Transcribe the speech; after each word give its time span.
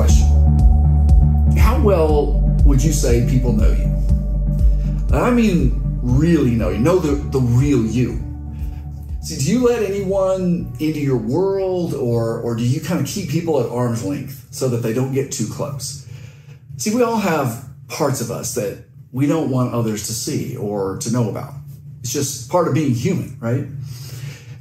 question. 0.00 1.58
How 1.58 1.78
well 1.82 2.40
would 2.64 2.82
you 2.82 2.90
say 2.90 3.28
people 3.28 3.52
know 3.52 3.70
you? 3.70 5.14
I 5.14 5.30
mean, 5.30 5.78
really 6.00 6.52
know 6.52 6.70
you, 6.70 6.78
know 6.78 6.98
the, 6.98 7.16
the 7.28 7.38
real 7.38 7.84
you. 7.84 8.18
See, 9.20 9.36
do 9.36 9.52
you 9.52 9.68
let 9.68 9.82
anyone 9.82 10.72
into 10.80 11.00
your 11.00 11.18
world 11.18 11.92
or, 11.92 12.40
or 12.40 12.56
do 12.56 12.64
you 12.64 12.80
kind 12.80 12.98
of 12.98 13.06
keep 13.06 13.28
people 13.28 13.60
at 13.60 13.68
arm's 13.68 14.02
length 14.02 14.46
so 14.50 14.70
that 14.70 14.78
they 14.78 14.94
don't 14.94 15.12
get 15.12 15.32
too 15.32 15.46
close? 15.46 16.08
See, 16.78 16.94
we 16.94 17.02
all 17.02 17.18
have 17.18 17.68
parts 17.88 18.22
of 18.22 18.30
us 18.30 18.54
that 18.54 18.82
we 19.12 19.26
don't 19.26 19.50
want 19.50 19.74
others 19.74 20.06
to 20.06 20.14
see 20.14 20.56
or 20.56 20.96
to 21.02 21.12
know 21.12 21.28
about. 21.28 21.52
It's 22.00 22.10
just 22.10 22.50
part 22.50 22.68
of 22.68 22.72
being 22.72 22.94
human, 22.94 23.38
right? 23.38 23.66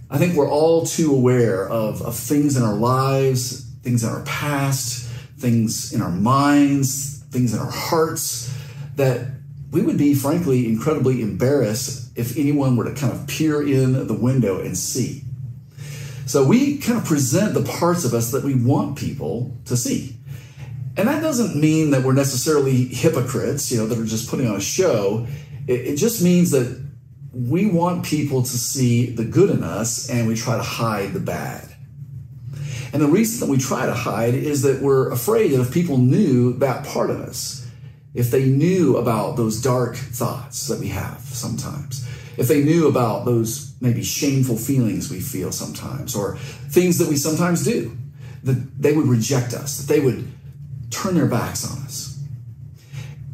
I 0.09 0.17
think 0.17 0.35
we're 0.35 0.51
all 0.51 0.85
too 0.85 1.15
aware 1.15 1.69
of, 1.69 2.01
of 2.01 2.17
things 2.17 2.57
in 2.57 2.63
our 2.63 2.75
lives, 2.75 3.65
things 3.83 4.03
in 4.03 4.09
our 4.09 4.23
past, 4.23 4.98
things 5.39 5.93
in 5.93 6.01
our 6.01 6.11
minds, 6.11 7.23
things 7.31 7.53
in 7.53 7.59
our 7.59 7.71
hearts 7.71 8.53
that 8.95 9.27
we 9.71 9.81
would 9.81 9.97
be, 9.97 10.13
frankly, 10.13 10.67
incredibly 10.67 11.21
embarrassed 11.21 12.11
if 12.17 12.37
anyone 12.37 12.75
were 12.75 12.85
to 12.85 12.93
kind 12.93 13.13
of 13.13 13.27
peer 13.27 13.61
in 13.65 14.07
the 14.07 14.13
window 14.13 14.59
and 14.59 14.77
see. 14.77 15.23
So 16.25 16.45
we 16.45 16.77
kind 16.77 16.97
of 16.97 17.05
present 17.05 17.53
the 17.53 17.63
parts 17.63 18.05
of 18.05 18.13
us 18.13 18.31
that 18.31 18.43
we 18.43 18.55
want 18.55 18.97
people 18.97 19.57
to 19.65 19.77
see. 19.77 20.15
And 20.97 21.07
that 21.07 21.21
doesn't 21.21 21.59
mean 21.59 21.91
that 21.91 22.03
we're 22.03 22.13
necessarily 22.13 22.85
hypocrites, 22.85 23.71
you 23.71 23.77
know, 23.77 23.87
that 23.87 23.97
are 23.97 24.05
just 24.05 24.29
putting 24.29 24.47
on 24.47 24.55
a 24.55 24.61
show. 24.61 25.25
It, 25.67 25.81
it 25.81 25.95
just 25.95 26.21
means 26.21 26.51
that 26.51 26.83
we 27.33 27.67
want 27.67 28.05
people 28.05 28.41
to 28.41 28.57
see 28.57 29.05
the 29.05 29.23
good 29.23 29.49
in 29.49 29.63
us 29.63 30.09
and 30.09 30.27
we 30.27 30.35
try 30.35 30.57
to 30.57 30.63
hide 30.63 31.13
the 31.13 31.19
bad. 31.19 31.68
And 32.91 33.01
the 33.01 33.07
reason 33.07 33.45
that 33.45 33.51
we 33.51 33.59
try 33.59 33.85
to 33.85 33.93
hide 33.93 34.33
is 34.33 34.63
that 34.63 34.81
we're 34.81 35.11
afraid 35.11 35.51
that 35.51 35.61
if 35.61 35.71
people 35.71 35.97
knew 35.97 36.53
that 36.53 36.85
part 36.85 37.09
of 37.09 37.21
us, 37.21 37.67
if 38.13 38.31
they 38.31 38.45
knew 38.45 38.97
about 38.97 39.37
those 39.37 39.61
dark 39.61 39.95
thoughts 39.95 40.67
that 40.67 40.79
we 40.79 40.87
have 40.87 41.19
sometimes, 41.21 42.07
if 42.37 42.47
they 42.47 42.63
knew 42.63 42.87
about 42.87 43.25
those 43.25 43.73
maybe 43.81 44.03
shameful 44.03 44.57
feelings 44.57 45.11
we 45.11 45.19
feel 45.19 45.51
sometimes, 45.51 46.15
or 46.15 46.37
things 46.69 46.97
that 46.97 47.07
we 47.07 47.15
sometimes 47.15 47.63
do, 47.63 47.95
that 48.43 48.81
they 48.81 48.93
would 48.93 49.07
reject 49.07 49.53
us, 49.53 49.77
that 49.77 49.93
they 49.93 49.99
would 49.99 50.27
turn 50.89 51.15
their 51.15 51.27
backs 51.27 51.69
on 51.69 51.77
us. 51.83 52.19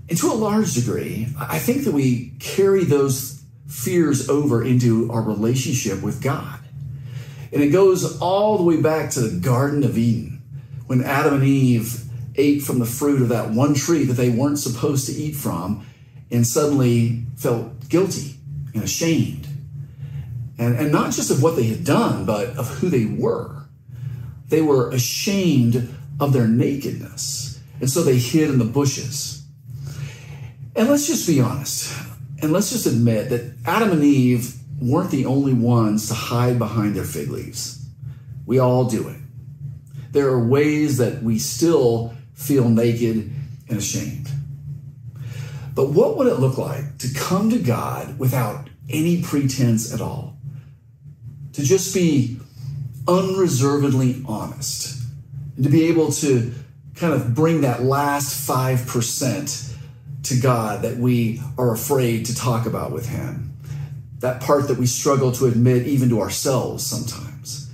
And 0.09 0.17
to 0.19 0.31
a 0.31 0.33
large 0.33 0.73
degree, 0.73 1.27
I 1.39 1.59
think 1.59 1.85
that 1.85 1.93
we 1.93 2.33
carry 2.39 2.83
those 2.83 3.43
fears 3.67 4.29
over 4.29 4.63
into 4.63 5.11
our 5.11 5.21
relationship 5.21 6.01
with 6.01 6.21
God. 6.21 6.59
And 7.55 7.63
it 7.63 7.69
goes 7.69 8.19
all 8.19 8.57
the 8.57 8.63
way 8.63 8.81
back 8.81 9.11
to 9.11 9.21
the 9.21 9.39
Garden 9.39 9.85
of 9.85 9.97
Eden 9.97 10.41
when 10.87 11.01
Adam 11.01 11.35
and 11.35 11.43
Eve 11.45 12.03
ate 12.35 12.61
from 12.61 12.79
the 12.79 12.85
fruit 12.85 13.21
of 13.21 13.29
that 13.29 13.51
one 13.51 13.73
tree 13.73 14.03
that 14.03 14.15
they 14.15 14.29
weren't 14.29 14.59
supposed 14.59 15.07
to 15.07 15.13
eat 15.13 15.37
from 15.37 15.87
and 16.29 16.45
suddenly 16.45 17.23
felt 17.37 17.87
guilty 17.87 18.35
and 18.73 18.83
ashamed. 18.83 19.47
And, 20.57 20.75
and 20.75 20.91
not 20.91 21.13
just 21.13 21.31
of 21.31 21.41
what 21.41 21.55
they 21.55 21.63
had 21.63 21.85
done, 21.85 22.25
but 22.25 22.49
of 22.57 22.67
who 22.67 22.89
they 22.89 23.05
were. 23.05 23.63
They 24.49 24.61
were 24.61 24.91
ashamed 24.91 25.95
of 26.19 26.33
their 26.33 26.49
nakedness. 26.49 27.61
And 27.79 27.89
so 27.89 28.03
they 28.03 28.17
hid 28.17 28.49
in 28.49 28.59
the 28.59 28.65
bushes. 28.65 29.45
And 30.75 30.89
let's 30.89 31.07
just 31.07 31.25
be 31.25 31.39
honest. 31.39 31.97
And 32.41 32.51
let's 32.51 32.69
just 32.69 32.85
admit 32.85 33.29
that 33.29 33.53
Adam 33.65 33.93
and 33.93 34.03
Eve 34.03 34.55
weren't 34.79 35.11
the 35.11 35.25
only 35.25 35.53
ones 35.53 36.07
to 36.07 36.13
hide 36.13 36.59
behind 36.59 36.95
their 36.95 37.03
fig 37.03 37.29
leaves. 37.29 37.85
We 38.45 38.59
all 38.59 38.85
do 38.85 39.07
it. 39.07 39.17
There 40.11 40.29
are 40.29 40.47
ways 40.47 40.97
that 40.97 41.23
we 41.23 41.39
still 41.39 42.13
feel 42.33 42.69
naked 42.69 43.31
and 43.69 43.77
ashamed. 43.77 44.29
But 45.73 45.89
what 45.89 46.17
would 46.17 46.27
it 46.27 46.39
look 46.39 46.57
like 46.57 46.99
to 46.99 47.13
come 47.13 47.49
to 47.49 47.59
God 47.59 48.17
without 48.17 48.69
any 48.89 49.21
pretense 49.21 49.93
at 49.93 49.99
all? 49.99 50.37
To 51.53 51.63
just 51.63 51.93
be 51.93 52.39
unreservedly 53.07 54.23
honest 54.25 55.01
and 55.55 55.63
to 55.65 55.69
be 55.69 55.85
able 55.85 56.11
to 56.13 56.53
kind 56.95 57.13
of 57.13 57.35
bring 57.35 57.61
that 57.61 57.83
last 57.83 58.47
5% 58.47 59.73
to 60.23 60.39
God 60.39 60.81
that 60.83 60.97
we 60.97 61.41
are 61.57 61.73
afraid 61.73 62.25
to 62.27 62.35
talk 62.35 62.65
about 62.65 62.91
with 62.91 63.07
Him. 63.07 63.54
That 64.25 64.41
part 64.41 64.67
that 64.69 64.79
we 64.79 64.87
struggle 64.87 65.31
to 65.33 65.45
admit 65.45 65.85
even 65.85 66.09
to 66.09 66.19
ourselves 66.19 66.83
sometimes. 66.83 67.71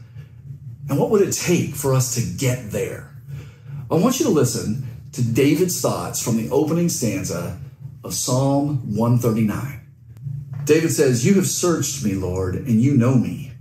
And 0.90 1.00
what 1.00 1.10
would 1.10 1.22
it 1.22 1.32
take 1.32 1.76
for 1.76 1.94
us 1.94 2.14
to 2.16 2.38
get 2.38 2.72
there? 2.72 3.16
I 3.90 3.96
want 3.96 4.20
you 4.20 4.26
to 4.26 4.32
listen 4.34 4.86
to 5.14 5.24
David's 5.24 5.80
thoughts 5.80 6.22
from 6.22 6.36
the 6.36 6.50
opening 6.50 6.90
stanza 6.90 7.58
of 8.04 8.14
Psalm 8.14 8.98
139. 8.98 9.80
David 10.66 10.92
says, 10.92 11.26
You 11.26 11.36
have 11.36 11.48
searched 11.48 12.04
me, 12.04 12.16
Lord, 12.16 12.56
and 12.56 12.82
you 12.82 12.98
know 12.98 13.16
me. 13.16 13.54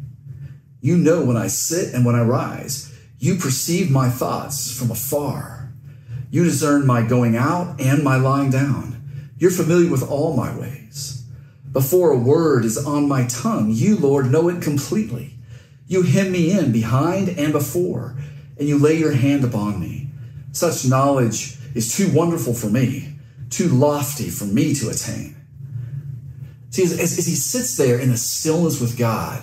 You 0.80 0.96
know 0.96 1.24
when 1.24 1.36
I 1.36 1.46
sit 1.46 1.94
and 1.94 2.04
when 2.04 2.16
I 2.16 2.22
rise. 2.22 2.92
You 3.20 3.36
perceive 3.36 3.88
my 3.88 4.10
thoughts 4.10 4.76
from 4.76 4.90
afar. 4.90 5.72
You 6.32 6.42
discern 6.42 6.88
my 6.88 7.02
going 7.02 7.36
out 7.36 7.80
and 7.80 8.02
my 8.02 8.16
lying 8.16 8.50
down. 8.50 9.30
You're 9.38 9.52
familiar 9.52 9.92
with 9.92 10.10
all 10.10 10.34
my 10.34 10.52
ways. 10.58 10.79
Before 11.72 12.10
a 12.10 12.18
word 12.18 12.64
is 12.64 12.76
on 12.76 13.06
my 13.06 13.26
tongue, 13.26 13.70
you, 13.70 13.96
Lord, 13.96 14.30
know 14.30 14.48
it 14.48 14.60
completely. 14.60 15.34
You 15.86 16.02
hem 16.02 16.32
me 16.32 16.50
in 16.50 16.72
behind 16.72 17.28
and 17.28 17.52
before, 17.52 18.16
and 18.58 18.68
you 18.68 18.78
lay 18.78 18.96
your 18.96 19.12
hand 19.12 19.44
upon 19.44 19.80
me. 19.80 20.08
Such 20.52 20.86
knowledge 20.86 21.56
is 21.74 21.94
too 21.96 22.10
wonderful 22.12 22.54
for 22.54 22.66
me, 22.66 23.14
too 23.50 23.68
lofty 23.68 24.30
for 24.30 24.44
me 24.44 24.74
to 24.74 24.88
attain. 24.90 25.36
See, 26.70 26.82
as, 26.82 26.92
as, 26.98 27.26
he 27.26 27.34
sits 27.34 27.76
there 27.76 27.98
in 27.98 28.10
the 28.10 28.16
stillness 28.16 28.80
with 28.80 28.98
God, 28.98 29.42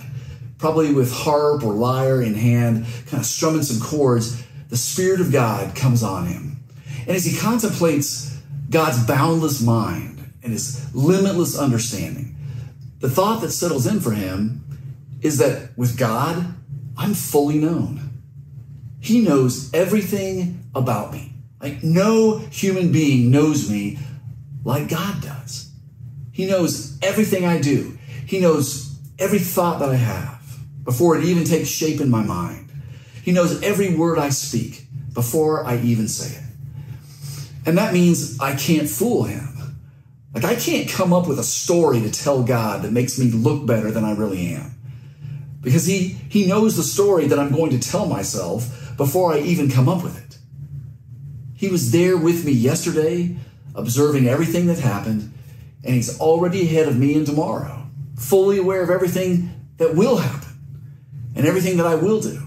probably 0.58 0.92
with 0.92 1.12
harp 1.12 1.62
or 1.62 1.72
lyre 1.72 2.22
in 2.22 2.34
hand, 2.34 2.86
kind 3.06 3.20
of 3.20 3.26
strumming 3.26 3.62
some 3.62 3.80
chords, 3.80 4.42
the 4.68 4.76
Spirit 4.76 5.20
of 5.20 5.32
God 5.32 5.74
comes 5.74 6.02
on 6.02 6.26
him. 6.26 6.62
And 7.00 7.16
as 7.16 7.24
he 7.24 7.38
contemplates 7.38 8.38
God's 8.68 9.06
boundless 9.06 9.62
mind 9.62 10.17
and 10.48 10.54
his 10.54 10.94
limitless 10.94 11.58
understanding, 11.58 12.34
the 13.00 13.10
thought 13.10 13.42
that 13.42 13.50
settles 13.50 13.86
in 13.86 14.00
for 14.00 14.12
him 14.12 14.64
is 15.20 15.36
that 15.38 15.76
with 15.76 15.98
God, 15.98 16.54
I'm 16.96 17.12
fully 17.12 17.58
known. 17.58 18.22
He 18.98 19.20
knows 19.20 19.72
everything 19.74 20.64
about 20.74 21.12
me. 21.12 21.34
Like 21.60 21.82
no 21.82 22.38
human 22.38 22.92
being 22.92 23.30
knows 23.30 23.70
me 23.70 23.98
like 24.64 24.88
God 24.88 25.22
does. 25.22 25.70
He 26.32 26.46
knows 26.46 26.98
everything 27.02 27.44
I 27.44 27.60
do. 27.60 27.98
He 28.26 28.40
knows 28.40 28.96
every 29.18 29.38
thought 29.38 29.80
that 29.80 29.90
I 29.90 29.96
have 29.96 30.42
before 30.82 31.18
it 31.18 31.24
even 31.24 31.44
takes 31.44 31.68
shape 31.68 32.00
in 32.00 32.08
my 32.08 32.22
mind. 32.22 32.72
He 33.22 33.32
knows 33.32 33.62
every 33.62 33.94
word 33.94 34.18
I 34.18 34.30
speak 34.30 34.86
before 35.12 35.66
I 35.66 35.78
even 35.78 36.08
say 36.08 36.38
it. 36.38 36.44
And 37.66 37.76
that 37.76 37.92
means 37.92 38.40
I 38.40 38.56
can't 38.56 38.88
fool 38.88 39.24
him. 39.24 39.57
Like 40.34 40.44
I 40.44 40.54
can't 40.54 40.88
come 40.88 41.12
up 41.12 41.26
with 41.26 41.38
a 41.38 41.44
story 41.44 42.00
to 42.00 42.10
tell 42.10 42.42
God 42.42 42.82
that 42.82 42.92
makes 42.92 43.18
me 43.18 43.30
look 43.30 43.66
better 43.66 43.90
than 43.90 44.04
I 44.04 44.14
really 44.14 44.54
am. 44.54 44.74
Because 45.60 45.86
he, 45.86 46.16
he 46.28 46.46
knows 46.46 46.76
the 46.76 46.82
story 46.82 47.26
that 47.26 47.38
I'm 47.38 47.52
going 47.52 47.70
to 47.70 47.78
tell 47.78 48.06
myself 48.06 48.96
before 48.96 49.32
I 49.32 49.40
even 49.40 49.70
come 49.70 49.88
up 49.88 50.02
with 50.02 50.16
it. 50.16 50.38
He 51.54 51.68
was 51.68 51.90
there 51.90 52.16
with 52.16 52.44
me 52.44 52.52
yesterday, 52.52 53.36
observing 53.74 54.28
everything 54.28 54.66
that 54.66 54.78
happened, 54.78 55.32
and 55.82 55.94
he's 55.94 56.20
already 56.20 56.62
ahead 56.62 56.86
of 56.86 56.96
me 56.96 57.14
and 57.14 57.26
tomorrow, 57.26 57.88
fully 58.16 58.58
aware 58.58 58.82
of 58.82 58.90
everything 58.90 59.50
that 59.78 59.94
will 59.94 60.18
happen 60.18 60.48
and 61.34 61.46
everything 61.46 61.76
that 61.78 61.86
I 61.86 61.94
will 61.94 62.20
do. 62.20 62.42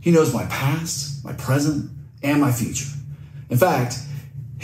He 0.00 0.10
knows 0.10 0.32
my 0.32 0.44
past, 0.46 1.24
my 1.24 1.32
present, 1.32 1.90
and 2.22 2.40
my 2.40 2.52
future. 2.52 2.90
In 3.50 3.58
fact, 3.58 3.98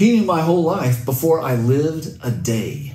he 0.01 0.13
knew 0.13 0.25
my 0.25 0.41
whole 0.41 0.63
life 0.63 1.05
before 1.05 1.43
I 1.43 1.57
lived 1.57 2.19
a 2.23 2.31
day. 2.31 2.95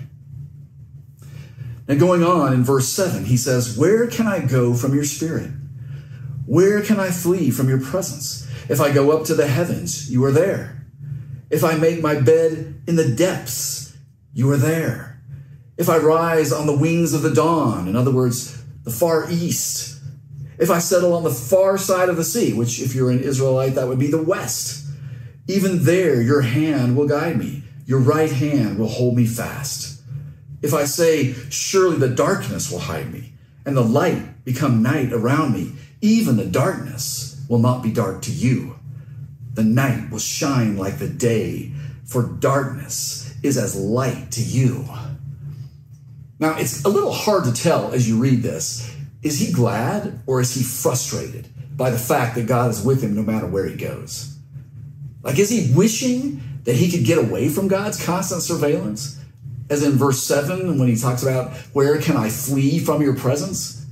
Now, 1.87 1.93
going 1.93 2.23
on 2.23 2.51
in 2.51 2.63
verse 2.63 2.87
7, 2.87 3.25
he 3.25 3.37
says, 3.37 3.77
Where 3.77 4.07
can 4.07 4.25
I 4.25 4.39
go 4.39 4.73
from 4.73 4.95
your 4.95 5.03
spirit? 5.03 5.51
Where 6.47 6.81
can 6.81 6.99
I 6.99 7.11
flee 7.11 7.51
from 7.51 7.69
your 7.69 7.79
presence? 7.79 8.47
If 8.69 8.81
I 8.81 8.91
go 8.91 9.15
up 9.15 9.25
to 9.25 9.35
the 9.35 9.45
heavens, 9.45 10.09
you 10.09 10.25
are 10.25 10.31
there. 10.31 10.87
If 11.51 11.63
I 11.63 11.75
make 11.75 12.01
my 12.01 12.19
bed 12.19 12.81
in 12.87 12.95
the 12.95 13.13
depths, 13.13 13.95
you 14.33 14.49
are 14.49 14.57
there. 14.57 15.21
If 15.77 15.89
I 15.89 15.99
rise 15.99 16.51
on 16.51 16.65
the 16.65 16.75
wings 16.75 17.13
of 17.13 17.21
the 17.21 17.35
dawn, 17.35 17.87
in 17.87 17.95
other 17.95 18.09
words, 18.09 18.63
the 18.83 18.89
far 18.89 19.29
east, 19.29 20.01
if 20.57 20.71
I 20.71 20.79
settle 20.79 21.13
on 21.13 21.23
the 21.23 21.29
far 21.29 21.77
side 21.77 22.09
of 22.09 22.17
the 22.17 22.23
sea, 22.23 22.51
which 22.53 22.81
if 22.81 22.95
you're 22.95 23.11
an 23.11 23.21
Israelite, 23.21 23.75
that 23.75 23.87
would 23.87 23.99
be 23.99 24.09
the 24.09 24.23
west, 24.23 24.84
even 25.47 25.83
there, 25.85 26.21
your 26.21 26.41
hand 26.41 26.97
will 26.97 27.07
guide 27.07 27.37
me. 27.37 27.63
Your 27.85 27.99
right 27.99 28.31
hand 28.31 28.79
will 28.79 28.87
hold 28.87 29.15
me 29.15 29.25
fast. 29.27 30.01
If 30.61 30.73
I 30.73 30.85
say, 30.85 31.33
Surely 31.49 31.97
the 31.97 32.09
darkness 32.09 32.71
will 32.71 32.79
hide 32.79 33.13
me, 33.13 33.33
and 33.65 33.77
the 33.77 33.81
light 33.81 34.43
become 34.43 34.81
night 34.81 35.13
around 35.13 35.53
me, 35.53 35.73
even 36.01 36.37
the 36.37 36.45
darkness 36.45 37.43
will 37.47 37.59
not 37.59 37.83
be 37.83 37.91
dark 37.91 38.21
to 38.23 38.31
you. 38.31 38.75
the 39.53 39.63
night 39.63 40.09
will 40.11 40.19
shine 40.19 40.77
like 40.77 40.99
the 40.99 41.07
day, 41.07 41.71
for 42.03 42.23
darkness 42.23 43.33
is 43.41 43.57
as 43.57 43.75
light 43.75 44.31
to 44.31 44.41
you. 44.41 44.85
Now, 46.39 46.57
it's 46.57 46.83
a 46.83 46.89
little 46.89 47.13
hard 47.13 47.45
to 47.45 47.53
tell 47.53 47.93
as 47.93 48.07
you 48.07 48.17
read 48.19 48.43
this. 48.43 48.93
Is 49.23 49.39
he 49.39 49.51
glad 49.53 50.21
or 50.27 50.41
is 50.41 50.53
he 50.53 50.63
frustrated 50.63 51.47
by 51.77 51.89
the 51.89 51.97
fact 51.97 52.35
that 52.35 52.47
God 52.47 52.69
is 52.69 52.83
with 52.83 53.01
him 53.01 53.15
no 53.15 53.21
matter 53.23 53.47
where 53.47 53.65
he 53.65 53.75
goes? 53.75 54.34
Like, 55.25 55.39
is 55.39 55.49
he 55.49 55.73
wishing 55.73 56.39
that 56.65 56.75
he 56.75 56.89
could 56.89 57.03
get 57.03 57.17
away 57.17 57.49
from 57.49 57.67
God's 57.67 58.03
constant 58.03 58.43
surveillance? 58.43 59.19
As 59.71 59.81
in 59.81 59.93
verse 59.93 60.21
7, 60.21 60.77
when 60.77 60.87
he 60.87 60.95
talks 60.95 61.23
about, 61.23 61.51
Where 61.73 61.99
can 61.99 62.15
I 62.15 62.29
flee 62.29 62.77
from 62.77 63.01
your 63.01 63.15
presence? 63.15 63.87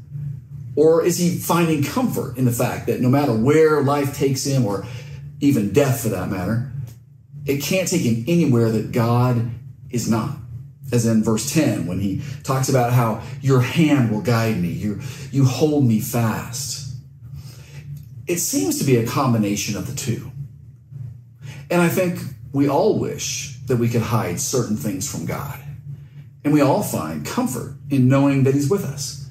Or 0.76 1.04
is 1.04 1.18
he 1.18 1.36
finding 1.36 1.84
comfort 1.84 2.38
in 2.38 2.46
the 2.46 2.52
fact 2.52 2.86
that 2.86 3.02
no 3.02 3.10
matter 3.10 3.34
where 3.34 3.82
life 3.82 4.16
takes 4.16 4.46
him, 4.46 4.64
or 4.64 4.86
even 5.40 5.74
death 5.74 6.02
for 6.02 6.10
that 6.10 6.30
matter, 6.30 6.72
it 7.46 7.62
can't 7.64 7.88
take 7.88 8.02
him 8.02 8.24
anywhere 8.28 8.72
that 8.72 8.92
God 8.92 9.50
is 9.90 10.08
not? 10.08 10.38
As 10.92 11.08
in 11.08 11.24
verse 11.24 11.52
10, 11.52 11.88
when 11.88 12.00
he 12.00 12.22
talks 12.44 12.70
about 12.70 12.94
how 12.94 13.24
your 13.42 13.62
hand 13.62 14.12
will 14.12 14.22
guide 14.22 14.62
me, 14.62 14.70
you, 14.70 15.02
you 15.32 15.46
hold 15.46 15.84
me 15.84 16.00
fast. 16.00 16.96
It 18.28 18.38
seems 18.38 18.78
to 18.78 18.84
be 18.84 18.98
a 18.98 19.08
combination 19.08 19.76
of 19.76 19.88
the 19.88 19.96
two. 19.96 20.32
And 21.74 21.82
I 21.82 21.90
think 21.90 22.20
we 22.52 22.70
all 22.70 23.00
wish 23.00 23.58
that 23.66 23.78
we 23.78 23.90
could 23.90 24.04
hide 24.04 24.40
certain 24.40 24.78
things 24.78 25.10
from 25.12 25.26
God. 25.26 25.60
And 26.44 26.54
we 26.54 26.62
all 26.62 26.84
find 26.84 27.26
comfort 27.26 27.74
in 27.90 28.08
knowing 28.08 28.44
that 28.44 28.54
He's 28.54 28.70
with 28.70 28.86
us. 28.86 29.28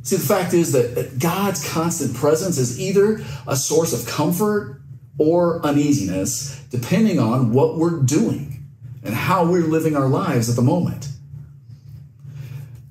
See, 0.00 0.16
the 0.16 0.22
fact 0.22 0.54
is 0.54 0.72
that, 0.72 1.18
God's 1.18 1.70
constant 1.70 2.16
presence 2.16 2.56
is 2.56 2.80
either 2.80 3.20
a 3.46 3.54
source 3.54 3.92
of 3.92 4.08
comfort 4.10 4.80
or 5.18 5.60
uneasiness, 5.62 6.58
depending 6.70 7.18
on 7.18 7.52
what 7.52 7.76
we're 7.76 8.00
doing 8.00 8.64
and 9.02 9.14
how 9.14 9.44
we're 9.44 9.66
living 9.66 9.94
our 9.94 10.08
lives 10.08 10.48
at 10.48 10.56
the 10.56 10.62
moment. 10.62 11.08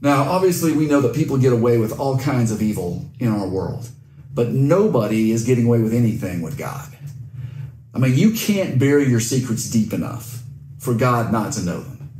Now, 0.02 0.30
obviously, 0.30 0.74
we 0.74 0.86
know 0.86 1.02
that 1.02 1.16
people 1.16 1.40
get 1.40 1.52
away 1.52 1.80
with 1.80 2.00
all 2.00 2.20
kinds 2.20 2.52
of 2.52 2.62
evil 2.62 3.10
in 3.18 3.30
our 3.30 3.48
world, 3.48 3.90
but 4.36 4.50
nobody 4.50 5.32
is 5.32 5.46
getting 5.46 5.66
away 5.66 5.82
with 5.82 5.96
anything 5.96 6.44
with 6.44 6.60
God. 6.60 6.94
I 7.98 8.00
mean, 8.00 8.14
you 8.14 8.34
can't 8.34 8.78
bury 8.78 9.10
your 9.10 9.20
secrets 9.20 9.68
deep 9.72 9.92
enough 9.92 10.44
for 10.78 10.94
God 10.94 11.32
not 11.32 11.54
to 11.54 11.64
know 11.64 11.80
them. 11.80 12.12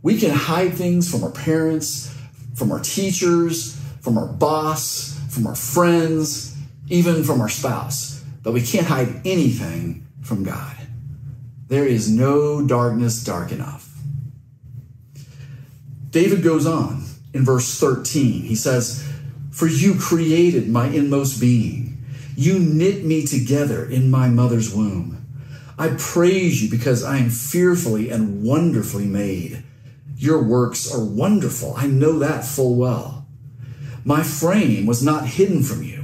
We 0.00 0.18
can 0.18 0.30
hide 0.30 0.72
things 0.72 1.10
from 1.10 1.22
our 1.22 1.30
parents, 1.30 2.16
from 2.54 2.72
our 2.72 2.80
teachers, 2.80 3.78
from 4.00 4.16
our 4.16 4.26
boss, 4.26 5.20
from 5.28 5.46
our 5.46 5.54
friends, 5.54 6.56
even 6.88 7.22
from 7.22 7.42
our 7.42 7.50
spouse, 7.50 8.24
but 8.42 8.54
we 8.54 8.62
can't 8.62 8.86
hide 8.86 9.20
anything 9.26 10.06
from 10.22 10.42
God. 10.42 10.74
There 11.68 11.84
is 11.84 12.10
no 12.10 12.66
darkness 12.66 13.22
dark 13.22 13.52
enough. 13.52 13.90
David 16.08 16.42
goes 16.42 16.66
on 16.66 17.04
in 17.34 17.44
verse 17.44 17.78
13. 17.78 18.40
He 18.40 18.56
says, 18.56 19.06
For 19.52 19.66
you 19.66 19.96
created 19.96 20.70
my 20.70 20.86
inmost 20.86 21.42
being. 21.42 21.99
You 22.40 22.58
knit 22.58 23.04
me 23.04 23.26
together 23.26 23.84
in 23.84 24.10
my 24.10 24.28
mother's 24.28 24.72
womb. 24.74 25.26
I 25.78 25.88
praise 25.98 26.62
you 26.62 26.70
because 26.70 27.04
I 27.04 27.18
am 27.18 27.28
fearfully 27.28 28.08
and 28.08 28.42
wonderfully 28.42 29.04
made. 29.04 29.62
Your 30.16 30.42
works 30.42 30.90
are 30.90 31.04
wonderful. 31.04 31.74
I 31.76 31.86
know 31.86 32.18
that 32.20 32.46
full 32.46 32.76
well. 32.76 33.26
My 34.06 34.22
frame 34.22 34.86
was 34.86 35.02
not 35.02 35.26
hidden 35.26 35.62
from 35.62 35.82
you 35.82 36.02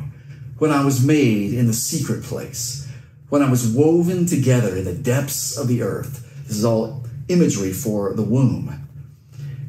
when 0.59 0.71
I 0.71 0.85
was 0.85 1.03
made 1.03 1.55
in 1.55 1.69
the 1.69 1.73
secret 1.73 2.23
place, 2.23 2.87
when 3.31 3.41
I 3.41 3.51
was 3.51 3.67
woven 3.67 4.27
together 4.27 4.77
in 4.77 4.85
the 4.85 4.93
depths 4.93 5.57
of 5.57 5.69
the 5.69 5.81
earth. 5.81 6.31
This 6.47 6.59
is 6.59 6.67
all 6.67 7.07
imagery 7.29 7.73
for 7.73 8.13
the 8.13 8.23
womb. 8.23 8.87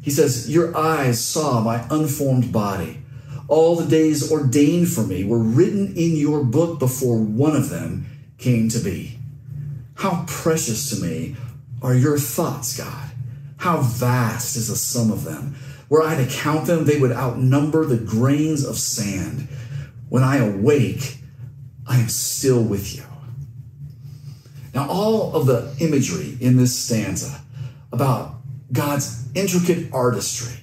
He 0.02 0.10
says, 0.10 0.50
Your 0.50 0.76
eyes 0.76 1.24
saw 1.24 1.62
my 1.62 1.86
unformed 1.88 2.52
body. 2.52 2.98
All 3.48 3.76
the 3.76 3.86
days 3.86 4.30
ordained 4.30 4.88
for 4.88 5.02
me 5.02 5.24
were 5.24 5.38
written 5.38 5.96
in 5.96 6.16
your 6.16 6.44
book 6.44 6.78
before 6.78 7.18
one 7.18 7.56
of 7.56 7.70
them 7.70 8.06
came 8.36 8.68
to 8.68 8.78
be. 8.78 9.18
How 9.94 10.24
precious 10.28 10.90
to 10.90 11.02
me 11.02 11.34
are 11.82 11.94
your 11.94 12.18
thoughts, 12.18 12.78
God. 12.78 13.10
How 13.56 13.80
vast 13.80 14.54
is 14.56 14.68
the 14.68 14.76
sum 14.76 15.10
of 15.10 15.24
them. 15.24 15.56
Were 15.88 16.02
I 16.02 16.22
to 16.22 16.30
count 16.30 16.66
them, 16.66 16.84
they 16.84 17.00
would 17.00 17.10
outnumber 17.10 17.84
the 17.86 17.96
grains 17.96 18.64
of 18.64 18.76
sand. 18.76 19.48
When 20.10 20.22
I 20.22 20.36
awake, 20.36 21.18
I 21.86 21.98
am 21.98 22.08
still 22.08 22.62
with 22.62 22.94
you. 22.94 23.02
Now, 24.74 24.88
all 24.88 25.34
of 25.34 25.46
the 25.46 25.74
imagery 25.80 26.36
in 26.40 26.56
this 26.58 26.78
stanza 26.78 27.40
about 27.90 28.34
God's 28.70 29.26
intricate 29.34 29.92
artistry 29.92 30.54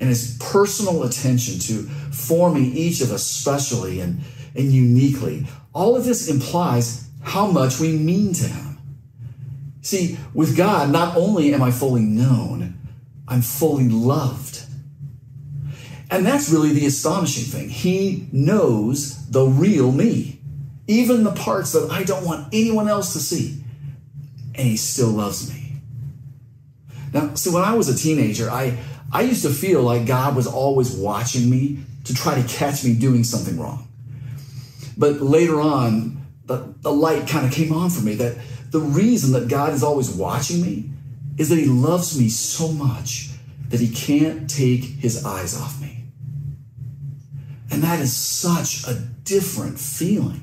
and 0.00 0.08
his 0.08 0.36
personal 0.40 1.04
attention 1.04 1.58
to 1.60 1.88
forming 2.16 2.72
each 2.76 3.00
of 3.00 3.12
us 3.12 3.24
specially 3.24 4.00
and, 4.00 4.20
and 4.54 4.72
uniquely, 4.72 5.46
all 5.74 5.96
of 5.96 6.04
this 6.04 6.28
implies 6.28 7.08
how 7.22 7.46
much 7.46 7.78
we 7.78 7.92
mean 7.96 8.32
to 8.32 8.48
him. 8.48 8.78
See, 9.82 10.18
with 10.34 10.56
God, 10.56 10.90
not 10.90 11.16
only 11.16 11.52
am 11.54 11.62
I 11.62 11.70
fully 11.70 12.02
known, 12.02 12.78
I'm 13.28 13.42
fully 13.42 13.88
loved. 13.88 14.62
And 16.10 16.24
that's 16.24 16.50
really 16.50 16.72
the 16.72 16.86
astonishing 16.86 17.44
thing. 17.44 17.68
He 17.68 18.28
knows 18.32 19.28
the 19.28 19.44
real 19.44 19.92
me, 19.92 20.40
even 20.86 21.24
the 21.24 21.32
parts 21.32 21.72
that 21.72 21.90
I 21.90 22.04
don't 22.04 22.24
want 22.24 22.48
anyone 22.52 22.88
else 22.88 23.12
to 23.12 23.18
see. 23.18 23.62
And 24.54 24.66
he 24.66 24.76
still 24.76 25.10
loves 25.10 25.52
me. 25.52 25.74
Now, 27.12 27.34
see, 27.34 27.50
when 27.50 27.64
I 27.64 27.74
was 27.74 27.88
a 27.88 27.96
teenager, 27.96 28.50
I, 28.50 28.78
I 29.12 29.22
used 29.22 29.42
to 29.42 29.50
feel 29.50 29.82
like 29.82 30.06
God 30.06 30.36
was 30.36 30.46
always 30.46 30.92
watching 30.92 31.48
me 31.50 31.78
to 32.06 32.14
try 32.14 32.40
to 32.40 32.48
catch 32.48 32.84
me 32.84 32.94
doing 32.94 33.24
something 33.24 33.58
wrong. 33.58 33.88
But 34.96 35.20
later 35.20 35.60
on, 35.60 36.26
the, 36.46 36.74
the 36.80 36.92
light 36.92 37.28
kind 37.28 37.44
of 37.46 37.52
came 37.52 37.72
on 37.72 37.90
for 37.90 38.02
me 38.02 38.14
that 38.14 38.36
the 38.70 38.80
reason 38.80 39.32
that 39.32 39.48
God 39.48 39.72
is 39.72 39.82
always 39.82 40.10
watching 40.10 40.62
me 40.62 40.90
is 41.36 41.48
that 41.48 41.58
He 41.58 41.66
loves 41.66 42.18
me 42.18 42.28
so 42.28 42.72
much 42.72 43.30
that 43.68 43.80
He 43.80 43.88
can't 43.88 44.48
take 44.48 44.82
His 44.84 45.24
eyes 45.24 45.60
off 45.60 45.80
me. 45.80 46.04
And 47.70 47.82
that 47.82 48.00
is 48.00 48.14
such 48.14 48.86
a 48.86 48.94
different 48.94 49.78
feeling. 49.78 50.42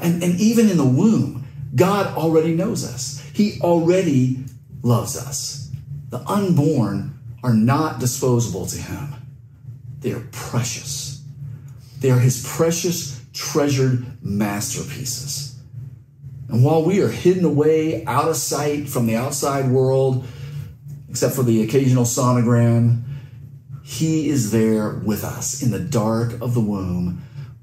And, 0.00 0.22
and 0.22 0.40
even 0.40 0.70
in 0.70 0.76
the 0.76 0.84
womb, 0.84 1.44
God 1.74 2.16
already 2.16 2.54
knows 2.54 2.86
us, 2.86 3.20
He 3.32 3.60
already 3.60 4.44
loves 4.82 5.16
us. 5.16 5.70
The 6.10 6.20
unborn 6.20 7.18
are 7.42 7.52
not 7.52 8.00
disposable 8.00 8.66
to 8.66 8.78
Him, 8.78 9.14
they 10.00 10.12
are 10.12 10.26
precious. 10.30 11.22
They 12.00 12.10
are 12.10 12.18
His 12.18 12.46
precious, 12.46 13.20
treasured 13.32 14.22
masterpieces. 14.22 15.56
And 16.48 16.64
while 16.64 16.82
we 16.84 17.00
are 17.02 17.08
hidden 17.08 17.44
away 17.44 18.04
out 18.06 18.28
of 18.28 18.36
sight 18.36 18.88
from 18.88 19.06
the 19.06 19.16
outside 19.16 19.70
world, 19.70 20.26
except 21.08 21.34
for 21.34 21.42
the 21.42 21.62
occasional 21.62 22.04
sonogram, 22.04 23.02
He 23.82 24.28
is 24.28 24.50
there 24.50 24.90
with 24.90 25.24
us 25.24 25.62
in 25.62 25.70
the 25.70 25.80
dark 25.80 26.40
of 26.40 26.54
the 26.54 26.60
womb, 26.60 27.22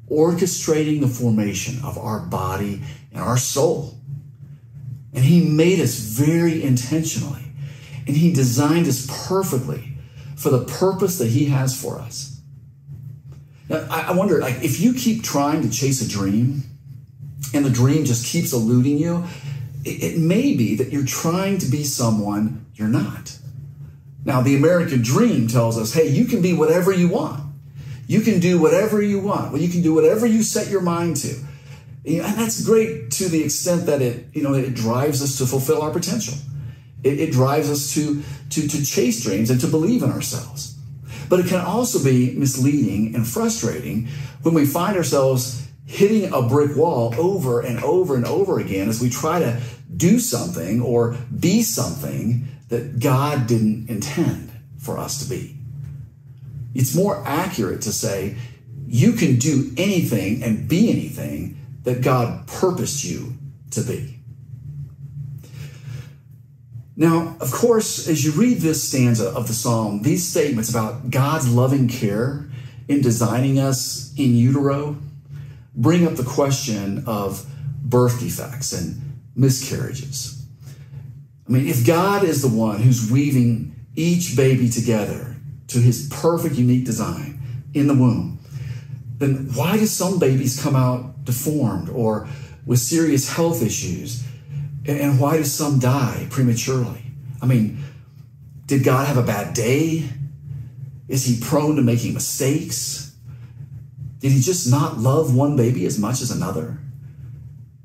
orchestrating 0.09 1.01
the 1.01 1.07
formation 1.07 1.83
of 1.83 1.97
our 1.97 2.19
body 2.19 2.81
and 3.11 3.21
our 3.21 3.37
soul. 3.37 3.97
And 5.13 5.23
He 5.23 5.47
made 5.47 5.79
us 5.79 5.95
very 5.95 6.61
intentionally, 6.61 7.43
and 8.05 8.15
He 8.15 8.33
designed 8.33 8.87
us 8.87 9.07
perfectly 9.27 9.94
for 10.45 10.51
the 10.51 10.63
purpose 10.63 11.17
that 11.17 11.29
He 11.29 11.45
has 11.45 11.75
for 11.75 11.97
us. 11.97 12.39
Now, 13.67 13.87
I 13.89 14.11
wonder, 14.11 14.37
like, 14.37 14.63
if 14.63 14.79
you 14.79 14.93
keep 14.93 15.23
trying 15.23 15.63
to 15.63 15.71
chase 15.71 16.05
a 16.05 16.07
dream, 16.07 16.61
and 17.51 17.65
the 17.65 17.71
dream 17.71 18.05
just 18.05 18.27
keeps 18.27 18.53
eluding 18.53 18.99
you, 18.99 19.23
it, 19.83 20.19
may 20.19 20.55
be 20.55 20.75
that 20.75 20.91
you're 20.91 21.03
trying 21.03 21.57
to 21.57 21.65
be 21.65 21.83
someone 21.83 22.67
you're 22.75 22.87
not. 22.87 23.39
Now, 24.23 24.41
the 24.41 24.55
American 24.55 25.01
dream 25.01 25.47
tells 25.47 25.79
us 25.79 25.95
hey, 25.95 26.09
you 26.09 26.25
can 26.25 26.43
be 26.43 26.53
whatever 26.53 26.91
you 26.91 27.07
want. 27.07 27.41
You 28.05 28.21
can 28.21 28.39
do 28.39 28.61
whatever 28.61 29.01
you 29.01 29.19
want. 29.19 29.51
Well, 29.51 29.61
you 29.63 29.69
can 29.69 29.81
do 29.81 29.95
whatever 29.95 30.27
you 30.27 30.43
set 30.43 30.69
your 30.69 30.81
mind 30.81 31.15
to. 31.17 31.39
And 32.05 32.37
that's 32.37 32.63
great 32.63 33.09
to 33.13 33.29
the 33.29 33.43
extent 33.43 33.87
that 33.87 34.03
it, 34.03 34.27
you 34.33 34.43
know, 34.43 34.53
it 34.53 34.75
drives 34.75 35.23
us 35.23 35.39
to 35.39 35.47
fulfill 35.47 35.81
our 35.81 35.89
potential. 35.89 36.35
It, 37.05 37.19
it 37.19 37.31
drives 37.31 37.69
us 37.69 37.93
to, 37.93 38.24
to, 38.50 38.67
to 38.67 38.85
chase 38.85 39.24
dreams 39.24 39.51
and 39.51 39.62
to 39.62 39.67
believe 39.67 40.01
in 40.03 40.12
ourselves. 40.12 40.77
But 41.29 41.39
it 41.39 41.47
can 41.47 41.62
also 41.62 42.03
be 42.03 42.35
misleading 42.35 43.15
and 43.15 43.25
frustrating 43.25 44.07
when 44.41 44.55
we 44.55 44.65
find 44.65 44.97
ourselves 44.97 45.67
hitting 45.85 46.33
a 46.33 46.41
brick 46.41 46.75
wall 46.75 47.13
over 47.17 47.62
and 47.62 47.81
over 47.83 48.15
and 48.15 48.25
over 48.25 48.59
again 48.59 48.89
as 48.89 49.00
we 49.00 49.09
try 49.09 49.39
to 49.39 49.62
do 49.95 50.19
something 50.19 50.81
or 50.81 51.15
be 51.39 51.62
something 51.62 52.47
that 52.69 53.00
God 53.00 53.45
didn't 53.47 53.88
intend 53.89 54.51
for 54.79 54.97
us 54.97 55.24
to 55.24 55.29
be. 55.29 55.55
It's 56.74 56.95
more 56.95 57.24
accurate 57.25 57.81
to 57.83 57.93
say 57.93 58.35
you 58.88 59.13
can 59.13 59.38
do 59.38 59.71
anything 59.77 60.43
and 60.43 60.67
be 60.67 60.91
anything 60.91 61.57
that 61.83 62.01
God 62.01 62.47
purposed 62.47 63.03
you 63.03 63.33
to 63.71 63.81
be. 63.81 64.14
Now, 66.97 67.35
of 67.41 67.51
course, 67.51 68.07
as 68.07 68.23
you 68.23 68.31
read 68.31 68.59
this 68.59 68.87
stanza 68.87 69.29
of 69.29 69.47
the 69.47 69.53
psalm, 69.53 70.01
these 70.01 70.25
statements 70.27 70.69
about 70.69 71.09
God's 71.09 71.49
loving 71.49 71.87
care 71.87 72.49
in 72.87 73.01
designing 73.01 73.59
us 73.59 74.13
in 74.17 74.35
utero 74.35 74.97
bring 75.75 76.07
up 76.07 76.15
the 76.15 76.23
question 76.23 77.03
of 77.05 77.45
birth 77.81 78.19
defects 78.19 78.71
and 78.71 79.19
miscarriages. 79.35 80.45
I 81.47 81.51
mean, 81.51 81.67
if 81.67 81.85
God 81.85 82.23
is 82.23 82.41
the 82.41 82.47
one 82.47 82.81
who's 82.81 83.11
weaving 83.11 83.75
each 83.95 84.35
baby 84.35 84.69
together 84.69 85.35
to 85.67 85.79
his 85.79 86.07
perfect, 86.09 86.55
unique 86.55 86.85
design 86.85 87.39
in 87.73 87.87
the 87.87 87.93
womb, 87.93 88.39
then 89.17 89.49
why 89.53 89.77
do 89.77 89.85
some 89.85 90.17
babies 90.17 90.61
come 90.61 90.75
out 90.75 91.23
deformed 91.25 91.89
or 91.89 92.27
with 92.65 92.79
serious 92.79 93.29
health 93.29 93.61
issues? 93.61 94.23
And 94.87 95.19
why 95.19 95.37
do 95.37 95.43
some 95.43 95.79
die 95.79 96.27
prematurely? 96.29 97.01
I 97.41 97.45
mean, 97.45 97.83
did 98.67 98.83
God 98.83 99.07
have 99.07 99.17
a 99.17 99.23
bad 99.23 99.53
day? 99.53 100.07
Is 101.07 101.25
he 101.25 101.39
prone 101.43 101.75
to 101.75 101.81
making 101.81 102.13
mistakes? 102.13 103.15
Did 104.19 104.31
he 104.31 104.41
just 104.41 104.69
not 104.69 104.97
love 104.97 105.35
one 105.35 105.55
baby 105.55 105.85
as 105.85 105.99
much 105.99 106.21
as 106.21 106.31
another? 106.31 106.79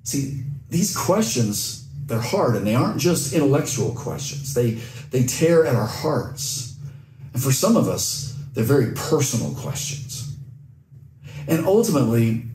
See, 0.05 0.43
these 0.69 0.97
questions, 0.97 1.89
they're 2.07 2.21
hard 2.21 2.57
and 2.57 2.67
they 2.67 2.75
aren't 2.75 2.99
just 2.99 3.33
intellectual 3.33 3.93
questions. 3.95 4.55
They, 4.55 4.79
they 5.11 5.25
tear 5.25 5.67
at 5.67 5.75
our 5.75 5.87
hearts. 5.87 6.77
And 7.33 7.43
for 7.43 7.53
some 7.53 7.77
of 7.77 7.89
us, 7.89 8.37
they're 8.55 8.65
very 8.65 8.93
personal 8.93 9.55
questions. 9.55 10.37
And 11.47 11.67
ultimately, 11.67 12.50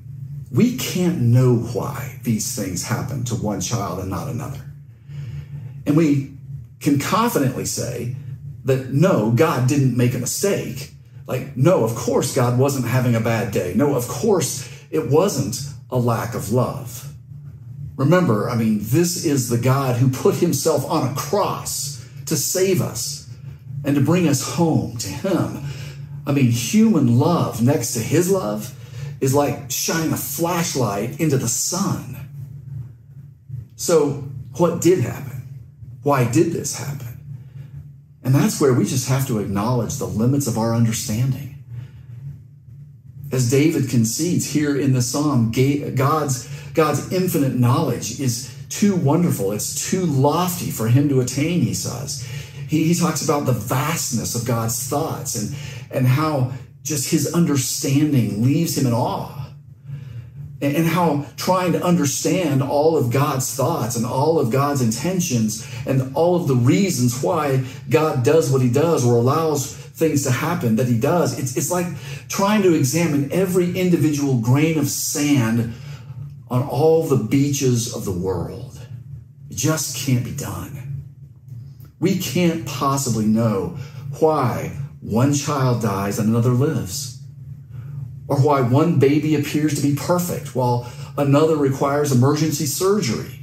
we 0.55 0.77
can't 0.77 1.19
know 1.19 1.55
why 1.55 2.19
these 2.23 2.55
things 2.55 2.83
happen 2.83 3.23
to 3.25 3.35
one 3.35 3.59
child 3.59 3.99
and 3.99 4.09
not 4.09 4.29
another. 4.29 4.61
And 5.85 5.97
we 5.97 6.33
can 6.79 6.99
confidently 6.99 7.65
say 7.65 8.15
that 8.63 8.91
no, 8.91 9.31
God 9.31 9.67
didn't 9.67 9.97
make 9.97 10.13
a 10.13 10.19
mistake. 10.19 10.91
Like, 11.27 11.57
no, 11.57 11.83
of 11.83 11.95
course, 11.95 12.33
God 12.33 12.57
wasn't 12.57 12.87
having 12.87 13.15
a 13.15 13.19
bad 13.19 13.51
day. 13.51 13.73
No, 13.75 13.95
of 13.95 14.07
course, 14.07 14.69
it 14.91 15.09
wasn't 15.09 15.57
a 15.89 15.97
lack 15.97 16.33
of 16.35 16.51
love. 16.51 17.13
Remember, 17.97 18.49
I 18.49 18.55
mean, 18.55 18.79
this 18.81 19.25
is 19.25 19.49
the 19.49 19.57
God 19.57 19.97
who 19.97 20.09
put 20.09 20.35
himself 20.35 20.85
on 20.89 21.11
a 21.11 21.15
cross 21.15 22.05
to 22.27 22.35
save 22.35 22.81
us 22.81 23.29
and 23.83 23.95
to 23.95 24.01
bring 24.01 24.27
us 24.27 24.55
home 24.55 24.97
to 24.97 25.07
him. 25.09 25.63
I 26.25 26.31
mean, 26.31 26.49
human 26.51 27.19
love 27.19 27.61
next 27.61 27.93
to 27.93 27.99
his 27.99 28.29
love 28.31 28.73
is 29.25 29.33
like 29.33 29.71
shining 29.71 30.13
a 30.13 30.17
flashlight 30.17 31.19
into 31.19 31.37
the 31.37 31.47
sun. 31.47 32.15
So, 33.75 34.23
what 34.57 34.81
did 34.81 34.99
happen? 34.99 35.43
Why 36.03 36.31
did 36.31 36.53
this 36.53 36.77
happen? 36.77 37.19
And 38.23 38.33
that's 38.33 38.61
where 38.61 38.73
we 38.73 38.85
just 38.85 39.09
have 39.09 39.27
to 39.27 39.39
acknowledge 39.39 39.97
the 39.97 40.05
limits 40.05 40.47
of 40.47 40.57
our 40.57 40.73
understanding. 40.73 41.63
As 43.31 43.49
David 43.49 43.89
concedes 43.89 44.53
here 44.53 44.79
in 44.79 44.93
the 44.93 45.01
psalm, 45.01 45.51
God's, 45.95 46.47
God's 46.73 47.11
infinite 47.11 47.55
knowledge 47.55 48.19
is 48.19 48.55
too 48.69 48.95
wonderful, 48.95 49.51
it's 49.51 49.89
too 49.89 50.05
lofty 50.05 50.69
for 50.69 50.87
him 50.87 51.09
to 51.09 51.19
attain, 51.19 51.61
he 51.61 51.73
says. 51.73 52.23
He, 52.67 52.83
he 52.85 52.93
talks 52.93 53.23
about 53.23 53.45
the 53.45 53.53
vastness 53.53 54.35
of 54.35 54.45
God's 54.45 54.87
thoughts 54.87 55.35
and, 55.35 55.55
and 55.91 56.07
how 56.07 56.53
just 56.85 57.09
his 57.09 57.33
understanding 57.33 58.43
leaves 58.43 58.77
him 58.77 58.85
in 58.85 58.93
awe 58.93 59.45
and 60.61 60.87
how 60.87 61.25
trying 61.35 61.73
to 61.73 61.83
understand 61.83 62.63
all 62.63 62.95
of 62.95 63.11
God's 63.11 63.53
thoughts 63.53 63.95
and 63.95 64.05
all 64.05 64.39
of 64.39 64.51
God's 64.51 64.81
intentions 64.81 65.67
and 65.85 66.15
all 66.15 66.35
of 66.35 66.47
the 66.47 66.55
reasons 66.55 67.21
why 67.21 67.65
God 67.89 68.23
does 68.23 68.51
what 68.51 68.61
he 68.61 68.69
does 68.69 69.05
or 69.05 69.15
allows 69.15 69.75
things 69.75 70.23
to 70.23 70.31
happen 70.31 70.77
that 70.77 70.87
he 70.87 70.97
does, 70.97 71.37
it's, 71.37 71.57
it's 71.57 71.71
like 71.71 71.87
trying 72.29 72.61
to 72.63 72.73
examine 72.73 73.31
every 73.31 73.77
individual 73.77 74.39
grain 74.39 74.77
of 74.77 74.87
sand 74.87 75.73
on 76.49 76.63
all 76.63 77.03
the 77.03 77.17
beaches 77.17 77.93
of 77.93 78.05
the 78.05 78.11
world. 78.11 78.79
It 79.49 79.57
just 79.57 79.97
can't 79.97 80.23
be 80.23 80.35
done. 80.35 81.03
We 81.99 82.17
can't 82.17 82.65
possibly 82.65 83.25
know 83.25 83.77
why 84.19 84.77
one 85.05 85.33
child 85.33 85.81
dies 85.83 86.17
and 86.17 86.29
another 86.29 86.51
lives 86.51 87.15
or 88.27 88.37
why 88.37 88.61
one 88.61 88.97
baby 88.97 89.35
appears 89.35 89.75
to 89.75 89.87
be 89.87 89.95
perfect 89.95 90.55
while 90.55 90.91
another 91.17 91.55
requires 91.55 92.11
emergency 92.11 92.65
surgery, 92.65 93.39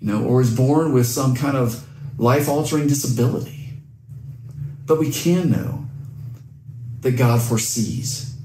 you 0.00 0.12
know, 0.12 0.24
or 0.24 0.40
is 0.40 0.54
born 0.54 0.92
with 0.92 1.06
some 1.06 1.34
kind 1.34 1.56
of 1.56 1.86
life 2.18 2.48
altering 2.48 2.86
disability. 2.86 3.70
But 4.84 4.98
we 4.98 5.10
can 5.10 5.50
know 5.50 5.86
that 7.00 7.12
God 7.12 7.40
foresees 7.40 8.36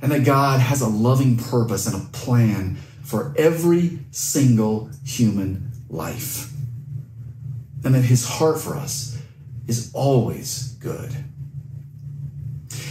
and 0.00 0.12
that 0.12 0.24
God 0.24 0.60
has 0.60 0.80
a 0.80 0.88
loving 0.88 1.36
purpose 1.36 1.86
and 1.86 2.00
a 2.00 2.06
plan 2.10 2.76
for 3.02 3.34
every 3.36 3.98
single 4.12 4.90
human 5.04 5.72
life. 5.88 6.52
And 7.84 7.94
that 7.94 8.02
his 8.02 8.28
heart 8.28 8.60
for 8.60 8.76
us 8.76 9.20
is 9.66 9.90
always 9.94 10.76
good. 10.80 11.10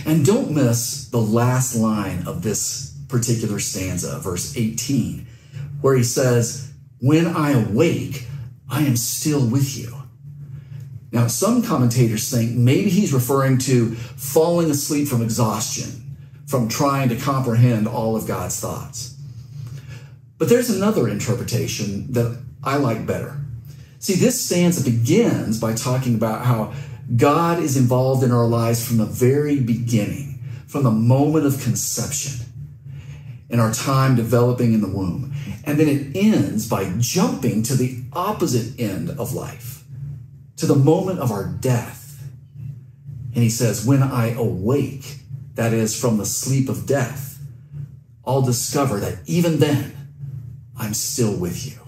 And 0.07 0.25
don't 0.25 0.51
miss 0.51 1.09
the 1.09 1.19
last 1.19 1.75
line 1.75 2.23
of 2.25 2.41
this 2.41 2.97
particular 3.09 3.59
stanza, 3.59 4.17
verse 4.19 4.55
18, 4.55 5.27
where 5.81 5.97
he 5.97 6.03
says, 6.03 6.71
When 7.01 7.27
I 7.27 7.51
awake, 7.51 8.25
I 8.69 8.83
am 8.83 8.95
still 8.95 9.45
with 9.45 9.77
you. 9.77 9.93
Now, 11.11 11.27
some 11.27 11.61
commentators 11.61 12.31
think 12.31 12.55
maybe 12.55 12.89
he's 12.89 13.11
referring 13.11 13.57
to 13.59 13.95
falling 13.95 14.71
asleep 14.71 15.09
from 15.09 15.21
exhaustion, 15.21 16.15
from 16.47 16.69
trying 16.69 17.09
to 17.09 17.17
comprehend 17.17 17.85
all 17.85 18.15
of 18.15 18.25
God's 18.25 18.57
thoughts. 18.61 19.13
But 20.37 20.47
there's 20.47 20.69
another 20.69 21.09
interpretation 21.09 22.13
that 22.13 22.41
I 22.63 22.77
like 22.77 23.05
better. 23.05 23.41
See, 23.99 24.13
this 24.13 24.39
stanza 24.39 24.89
begins 24.89 25.59
by 25.59 25.73
talking 25.73 26.15
about 26.15 26.45
how 26.45 26.73
God 27.15 27.59
is 27.59 27.77
involved 27.77 28.23
in 28.23 28.31
our 28.31 28.45
lives 28.45 28.85
from 28.85 28.97
the 28.97 29.05
very 29.05 29.59
beginning, 29.59 30.39
from 30.67 30.83
the 30.83 30.91
moment 30.91 31.45
of 31.45 31.61
conception, 31.61 32.45
in 33.49 33.59
our 33.59 33.73
time 33.73 34.15
developing 34.15 34.73
in 34.73 34.81
the 34.81 34.89
womb. 34.89 35.33
And 35.63 35.79
then 35.79 35.87
it 35.87 36.15
ends 36.15 36.67
by 36.67 36.91
jumping 36.97 37.63
to 37.63 37.75
the 37.75 38.03
opposite 38.11 38.79
end 38.79 39.09
of 39.11 39.33
life, 39.33 39.85
to 40.57 40.65
the 40.65 40.75
moment 40.75 41.19
of 41.19 41.31
our 41.31 41.45
death. 41.45 42.21
And 43.33 43.43
he 43.43 43.49
says, 43.49 43.85
When 43.85 44.03
I 44.03 44.33
awake, 44.33 45.19
that 45.55 45.73
is, 45.73 45.99
from 45.99 46.17
the 46.17 46.25
sleep 46.25 46.67
of 46.67 46.85
death, 46.85 47.39
I'll 48.25 48.41
discover 48.41 48.99
that 48.99 49.19
even 49.25 49.59
then, 49.59 49.93
I'm 50.77 50.93
still 50.93 51.35
with 51.35 51.65
you. 51.65 51.79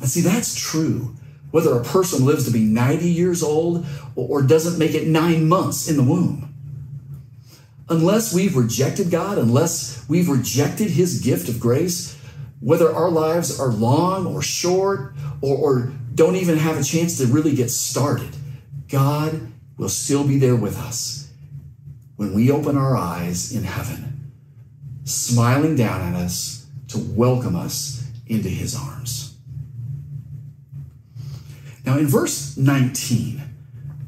And 0.00 0.08
see, 0.08 0.22
that's 0.22 0.58
true 0.58 1.17
whether 1.50 1.76
a 1.76 1.84
person 1.84 2.24
lives 2.24 2.44
to 2.44 2.50
be 2.50 2.60
90 2.60 3.08
years 3.08 3.42
old 3.42 3.86
or 4.14 4.42
doesn't 4.42 4.78
make 4.78 4.94
it 4.94 5.06
nine 5.06 5.48
months 5.48 5.88
in 5.88 5.96
the 5.96 6.02
womb. 6.02 6.54
Unless 7.88 8.34
we've 8.34 8.56
rejected 8.56 9.10
God, 9.10 9.38
unless 9.38 10.06
we've 10.08 10.28
rejected 10.28 10.90
His 10.90 11.20
gift 11.20 11.48
of 11.48 11.58
grace, 11.58 12.18
whether 12.60 12.92
our 12.92 13.10
lives 13.10 13.58
are 13.58 13.68
long 13.68 14.26
or 14.26 14.42
short 14.42 15.14
or, 15.40 15.56
or 15.56 15.92
don't 16.14 16.36
even 16.36 16.58
have 16.58 16.76
a 16.76 16.82
chance 16.82 17.16
to 17.18 17.26
really 17.26 17.54
get 17.54 17.70
started, 17.70 18.36
God 18.88 19.52
will 19.78 19.88
still 19.88 20.26
be 20.26 20.38
there 20.38 20.56
with 20.56 20.76
us 20.76 21.30
when 22.16 22.34
we 22.34 22.50
open 22.50 22.76
our 22.76 22.96
eyes 22.96 23.52
in 23.52 23.62
heaven, 23.62 24.32
smiling 25.04 25.76
down 25.76 26.12
at 26.12 26.20
us 26.20 26.66
to 26.88 26.98
welcome 26.98 27.54
us 27.54 28.04
into 28.26 28.48
His 28.48 28.74
arms. 28.74 29.27
Now, 31.88 31.96
in 31.96 32.06
verse 32.06 32.54
19, 32.58 33.42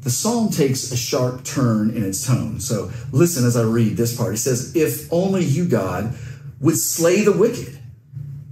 the 0.01 0.11
psalm 0.11 0.51
takes 0.51 0.91
a 0.91 0.95
sharp 0.95 1.43
turn 1.43 1.89
in 1.89 2.03
its 2.03 2.23
tone. 2.23 2.59
So 2.59 2.91
listen 3.11 3.43
as 3.43 3.57
I 3.57 3.63
read 3.63 3.97
this 3.97 4.15
part. 4.15 4.33
He 4.33 4.37
says, 4.37 4.75
If 4.75 5.11
only 5.11 5.43
you, 5.43 5.67
God, 5.67 6.15
would 6.59 6.77
slay 6.77 7.23
the 7.23 7.31
wicked. 7.31 7.79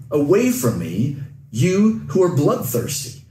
Away 0.09 0.50
from 0.50 0.79
me, 0.79 1.17
you 1.51 2.00
who 2.07 2.24
are 2.24 2.36
bloodthirsty. 2.36 3.24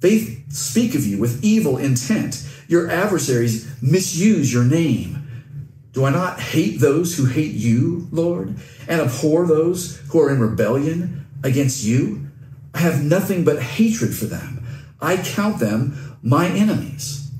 They 0.00 0.42
speak 0.48 0.94
of 0.94 1.06
you 1.06 1.18
with 1.18 1.44
evil 1.44 1.76
intent. 1.76 2.42
Your 2.66 2.90
adversaries 2.90 3.70
misuse 3.82 4.50
your 4.50 4.64
name. 4.64 5.44
Do 5.92 6.06
I 6.06 6.10
not 6.12 6.40
hate 6.40 6.80
those 6.80 7.14
who 7.14 7.26
hate 7.26 7.52
you, 7.52 8.08
Lord, 8.10 8.56
and 8.88 9.02
abhor 9.02 9.46
those 9.46 9.98
who 10.08 10.18
are 10.18 10.32
in 10.32 10.40
rebellion 10.40 11.26
against 11.44 11.84
you? 11.84 12.26
I 12.72 12.78
have 12.78 13.04
nothing 13.04 13.44
but 13.44 13.60
hatred 13.60 14.14
for 14.14 14.24
them. 14.24 14.55
I 15.00 15.16
count 15.16 15.58
them 15.58 16.16
my 16.22 16.48
enemies. 16.48 17.30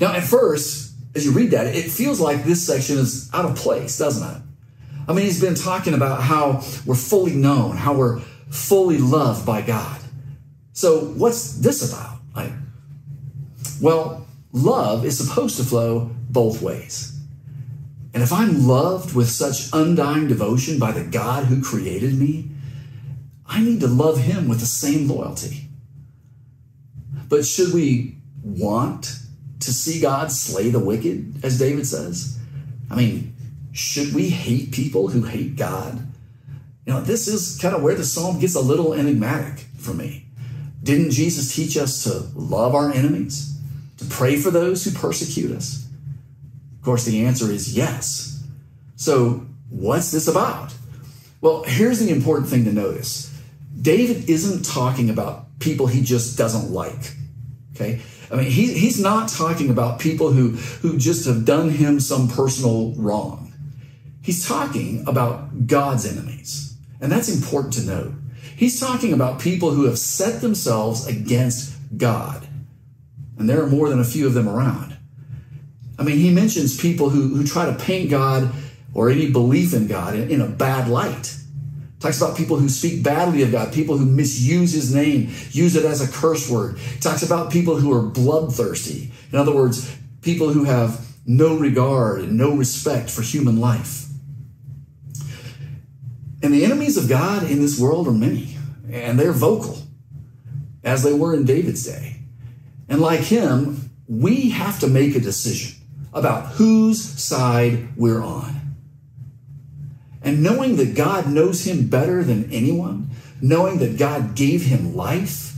Now, 0.00 0.12
at 0.12 0.22
first, 0.22 0.94
as 1.14 1.24
you 1.24 1.32
read 1.32 1.50
that, 1.50 1.66
it 1.66 1.90
feels 1.90 2.20
like 2.20 2.44
this 2.44 2.64
section 2.64 2.98
is 2.98 3.28
out 3.32 3.44
of 3.44 3.56
place, 3.56 3.98
doesn't 3.98 4.36
it? 4.36 4.42
I 5.08 5.12
mean, 5.14 5.24
he's 5.24 5.40
been 5.40 5.54
talking 5.54 5.94
about 5.94 6.22
how 6.22 6.62
we're 6.84 6.94
fully 6.94 7.34
known, 7.34 7.76
how 7.76 7.94
we're 7.94 8.20
fully 8.50 8.98
loved 8.98 9.46
by 9.46 9.62
God. 9.62 10.00
So, 10.72 11.00
what's 11.00 11.54
this 11.54 11.90
about? 11.90 12.18
Like, 12.36 12.52
well, 13.80 14.26
love 14.52 15.04
is 15.04 15.18
supposed 15.18 15.56
to 15.56 15.64
flow 15.64 16.10
both 16.30 16.62
ways. 16.62 17.18
And 18.14 18.22
if 18.22 18.32
I'm 18.32 18.66
loved 18.66 19.14
with 19.14 19.28
such 19.28 19.70
undying 19.72 20.28
devotion 20.28 20.78
by 20.78 20.92
the 20.92 21.04
God 21.04 21.46
who 21.46 21.62
created 21.62 22.18
me, 22.18 22.50
I 23.46 23.62
need 23.62 23.80
to 23.80 23.86
love 23.86 24.18
him 24.18 24.48
with 24.48 24.60
the 24.60 24.66
same 24.66 25.08
loyalty. 25.08 25.67
But 27.28 27.44
should 27.44 27.72
we 27.72 28.16
want 28.42 29.18
to 29.60 29.72
see 29.72 30.00
God 30.00 30.32
slay 30.32 30.70
the 30.70 30.78
wicked, 30.78 31.44
as 31.44 31.58
David 31.58 31.86
says? 31.86 32.38
I 32.90 32.96
mean, 32.96 33.34
should 33.72 34.14
we 34.14 34.30
hate 34.30 34.72
people 34.72 35.08
who 35.08 35.22
hate 35.22 35.56
God? 35.56 36.06
You 36.86 36.94
know, 36.94 37.00
this 37.00 37.28
is 37.28 37.58
kind 37.60 37.74
of 37.74 37.82
where 37.82 37.94
the 37.94 38.04
psalm 38.04 38.40
gets 38.40 38.54
a 38.54 38.60
little 38.60 38.94
enigmatic 38.94 39.66
for 39.76 39.92
me. 39.92 40.26
Didn't 40.82 41.10
Jesus 41.10 41.54
teach 41.54 41.76
us 41.76 42.04
to 42.04 42.26
love 42.34 42.74
our 42.74 42.90
enemies, 42.90 43.58
to 43.98 44.04
pray 44.06 44.36
for 44.36 44.50
those 44.50 44.84
who 44.84 44.90
persecute 44.92 45.54
us? 45.54 45.86
Of 46.78 46.84
course, 46.84 47.04
the 47.04 47.26
answer 47.26 47.50
is 47.50 47.76
yes. 47.76 48.42
So, 48.96 49.46
what's 49.68 50.10
this 50.12 50.28
about? 50.28 50.72
Well, 51.40 51.64
here's 51.64 51.98
the 51.98 52.10
important 52.10 52.48
thing 52.48 52.64
to 52.64 52.72
notice 52.72 53.32
David 53.80 54.28
isn't 54.30 54.64
talking 54.64 55.10
about 55.10 55.47
people 55.58 55.86
he 55.86 56.02
just 56.02 56.38
doesn't 56.38 56.70
like. 56.70 57.14
Okay? 57.74 58.00
I 58.30 58.36
mean, 58.36 58.50
he, 58.50 58.74
he's 58.74 59.00
not 59.00 59.28
talking 59.28 59.70
about 59.70 60.00
people 60.00 60.32
who, 60.32 60.50
who 60.50 60.98
just 60.98 61.26
have 61.26 61.44
done 61.44 61.70
him 61.70 62.00
some 62.00 62.28
personal 62.28 62.94
wrong. 62.94 63.52
He's 64.22 64.46
talking 64.46 65.06
about 65.06 65.66
God's 65.66 66.04
enemies. 66.04 66.76
And 67.00 67.10
that's 67.10 67.28
important 67.28 67.74
to 67.74 67.86
note. 67.86 68.12
He's 68.56 68.78
talking 68.80 69.12
about 69.12 69.40
people 69.40 69.70
who 69.70 69.84
have 69.84 69.98
set 69.98 70.40
themselves 70.40 71.06
against 71.06 71.74
God. 71.96 72.46
And 73.38 73.48
there 73.48 73.62
are 73.62 73.68
more 73.68 73.88
than 73.88 74.00
a 74.00 74.04
few 74.04 74.26
of 74.26 74.34
them 74.34 74.48
around. 74.48 74.96
I 75.98 76.02
mean, 76.02 76.18
he 76.18 76.30
mentions 76.30 76.78
people 76.78 77.10
who, 77.10 77.34
who 77.34 77.46
try 77.46 77.66
to 77.66 77.72
paint 77.72 78.10
God 78.10 78.52
or 78.94 79.10
any 79.10 79.30
belief 79.30 79.72
in 79.74 79.86
God 79.86 80.14
in, 80.14 80.30
in 80.30 80.40
a 80.40 80.46
bad 80.46 80.88
light. 80.88 81.36
Talks 82.00 82.20
about 82.22 82.36
people 82.36 82.56
who 82.56 82.68
speak 82.68 83.02
badly 83.02 83.42
of 83.42 83.50
God, 83.50 83.72
people 83.72 83.98
who 83.98 84.06
misuse 84.06 84.72
his 84.72 84.94
name, 84.94 85.32
use 85.50 85.74
it 85.74 85.84
as 85.84 86.00
a 86.00 86.12
curse 86.12 86.48
word. 86.48 86.78
Talks 87.00 87.24
about 87.24 87.50
people 87.50 87.76
who 87.76 87.92
are 87.92 88.02
bloodthirsty. 88.02 89.12
In 89.32 89.38
other 89.38 89.52
words, 89.54 89.96
people 90.22 90.52
who 90.52 90.64
have 90.64 91.04
no 91.26 91.56
regard 91.56 92.20
and 92.20 92.38
no 92.38 92.54
respect 92.54 93.10
for 93.10 93.22
human 93.22 93.60
life. 93.60 94.06
And 96.40 96.54
the 96.54 96.64
enemies 96.64 96.96
of 96.96 97.08
God 97.08 97.50
in 97.50 97.60
this 97.60 97.80
world 97.80 98.06
are 98.06 98.12
many, 98.12 98.56
and 98.90 99.18
they're 99.18 99.32
vocal, 99.32 99.82
as 100.84 101.02
they 101.02 101.12
were 101.12 101.34
in 101.34 101.44
David's 101.44 101.84
day. 101.84 102.22
And 102.88 103.00
like 103.00 103.20
him, 103.20 103.90
we 104.06 104.50
have 104.50 104.78
to 104.80 104.86
make 104.86 105.16
a 105.16 105.20
decision 105.20 105.76
about 106.12 106.52
whose 106.52 107.02
side 107.02 107.88
we're 107.96 108.22
on. 108.22 108.57
And 110.28 110.42
knowing 110.42 110.76
that 110.76 110.94
God 110.94 111.26
knows 111.26 111.66
him 111.66 111.88
better 111.88 112.22
than 112.22 112.52
anyone, 112.52 113.08
knowing 113.40 113.78
that 113.78 113.96
God 113.96 114.34
gave 114.34 114.60
him 114.60 114.94
life, 114.94 115.54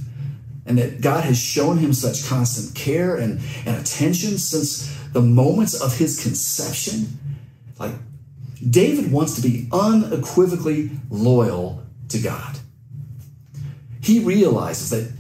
and 0.64 0.78
that 0.78 1.00
God 1.00 1.24
has 1.24 1.36
shown 1.36 1.78
him 1.78 1.92
such 1.92 2.24
constant 2.28 2.76
care 2.76 3.16
and, 3.16 3.40
and 3.66 3.76
attention 3.76 4.38
since 4.38 4.96
the 5.12 5.22
moments 5.22 5.74
of 5.82 5.98
his 5.98 6.22
conception, 6.22 7.18
like 7.80 7.94
David 8.70 9.10
wants 9.10 9.34
to 9.34 9.42
be 9.42 9.68
unequivocally 9.72 10.92
loyal 11.10 11.82
to 12.10 12.20
God. 12.20 12.60
He 14.00 14.20
realizes 14.20 14.90
that 14.90 15.12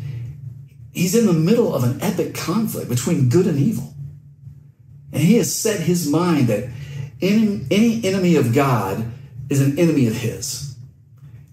he's 0.92 1.16
in 1.16 1.26
the 1.26 1.32
middle 1.32 1.74
of 1.74 1.82
an 1.82 2.00
epic 2.00 2.36
conflict 2.36 2.88
between 2.88 3.28
good 3.28 3.48
and 3.48 3.58
evil. 3.58 3.94
And 5.12 5.20
he 5.20 5.38
has 5.38 5.52
set 5.52 5.80
his 5.80 6.08
mind 6.08 6.46
that 6.46 6.68
any, 7.20 7.66
any 7.68 8.04
enemy 8.04 8.36
of 8.36 8.54
God 8.54 9.10
is 9.50 9.60
an 9.60 9.78
enemy 9.78 10.06
of 10.06 10.14
his. 10.14 10.76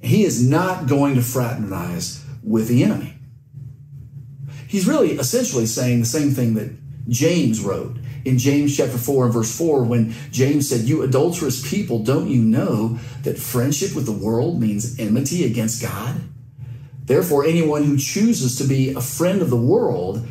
He 0.01 0.23
is 0.23 0.47
not 0.47 0.87
going 0.87 1.15
to 1.15 1.21
fraternize 1.21 2.23
with 2.43 2.69
the 2.69 2.83
enemy. 2.83 3.15
He's 4.67 4.87
really 4.87 5.13
essentially 5.13 5.65
saying 5.65 5.99
the 5.99 6.05
same 6.05 6.31
thing 6.31 6.53
that 6.53 6.71
James 7.09 7.59
wrote 7.61 7.97
in 8.25 8.37
James 8.37 8.75
chapter 8.75 8.97
4 8.97 9.25
and 9.25 9.33
verse 9.33 9.57
4 9.57 9.83
when 9.83 10.13
James 10.31 10.69
said, 10.69 10.81
You 10.81 11.01
adulterous 11.01 11.67
people, 11.67 11.99
don't 11.99 12.29
you 12.29 12.41
know 12.41 12.99
that 13.23 13.39
friendship 13.39 13.95
with 13.95 14.05
the 14.05 14.11
world 14.11 14.59
means 14.59 14.99
enmity 14.99 15.45
against 15.45 15.81
God? 15.81 16.21
Therefore, 17.05 17.45
anyone 17.45 17.85
who 17.85 17.97
chooses 17.97 18.57
to 18.57 18.65
be 18.65 18.93
a 18.93 19.01
friend 19.01 19.41
of 19.41 19.49
the 19.49 19.55
world 19.55 20.27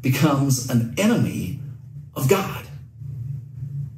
becomes 0.00 0.70
an 0.70 0.94
enemy 0.96 1.58
of 2.14 2.28
God. 2.28 2.64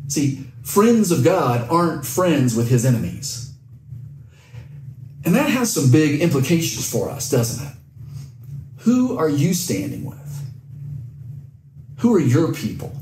See, 0.09 0.47
friends 0.63 1.11
of 1.11 1.25
God 1.25 1.69
aren't 1.69 2.07
friends 2.07 2.55
with 2.55 2.69
his 2.69 2.85
enemies. 2.85 3.55
And 5.25 5.35
that 5.35 5.51
has 5.51 5.73
some 5.73 5.91
big 5.91 6.21
implications 6.21 6.91
for 6.91 7.11
us, 7.11 7.31
doesn't 7.31 7.67
it? 7.67 7.75
Who 8.79 9.17
are 9.17 9.29
you 9.29 9.55
standing 9.55 10.05
with? 10.05 10.19
Who 11.99 12.15
are 12.15 12.21
your 12.21 12.53
people? 12.53 12.93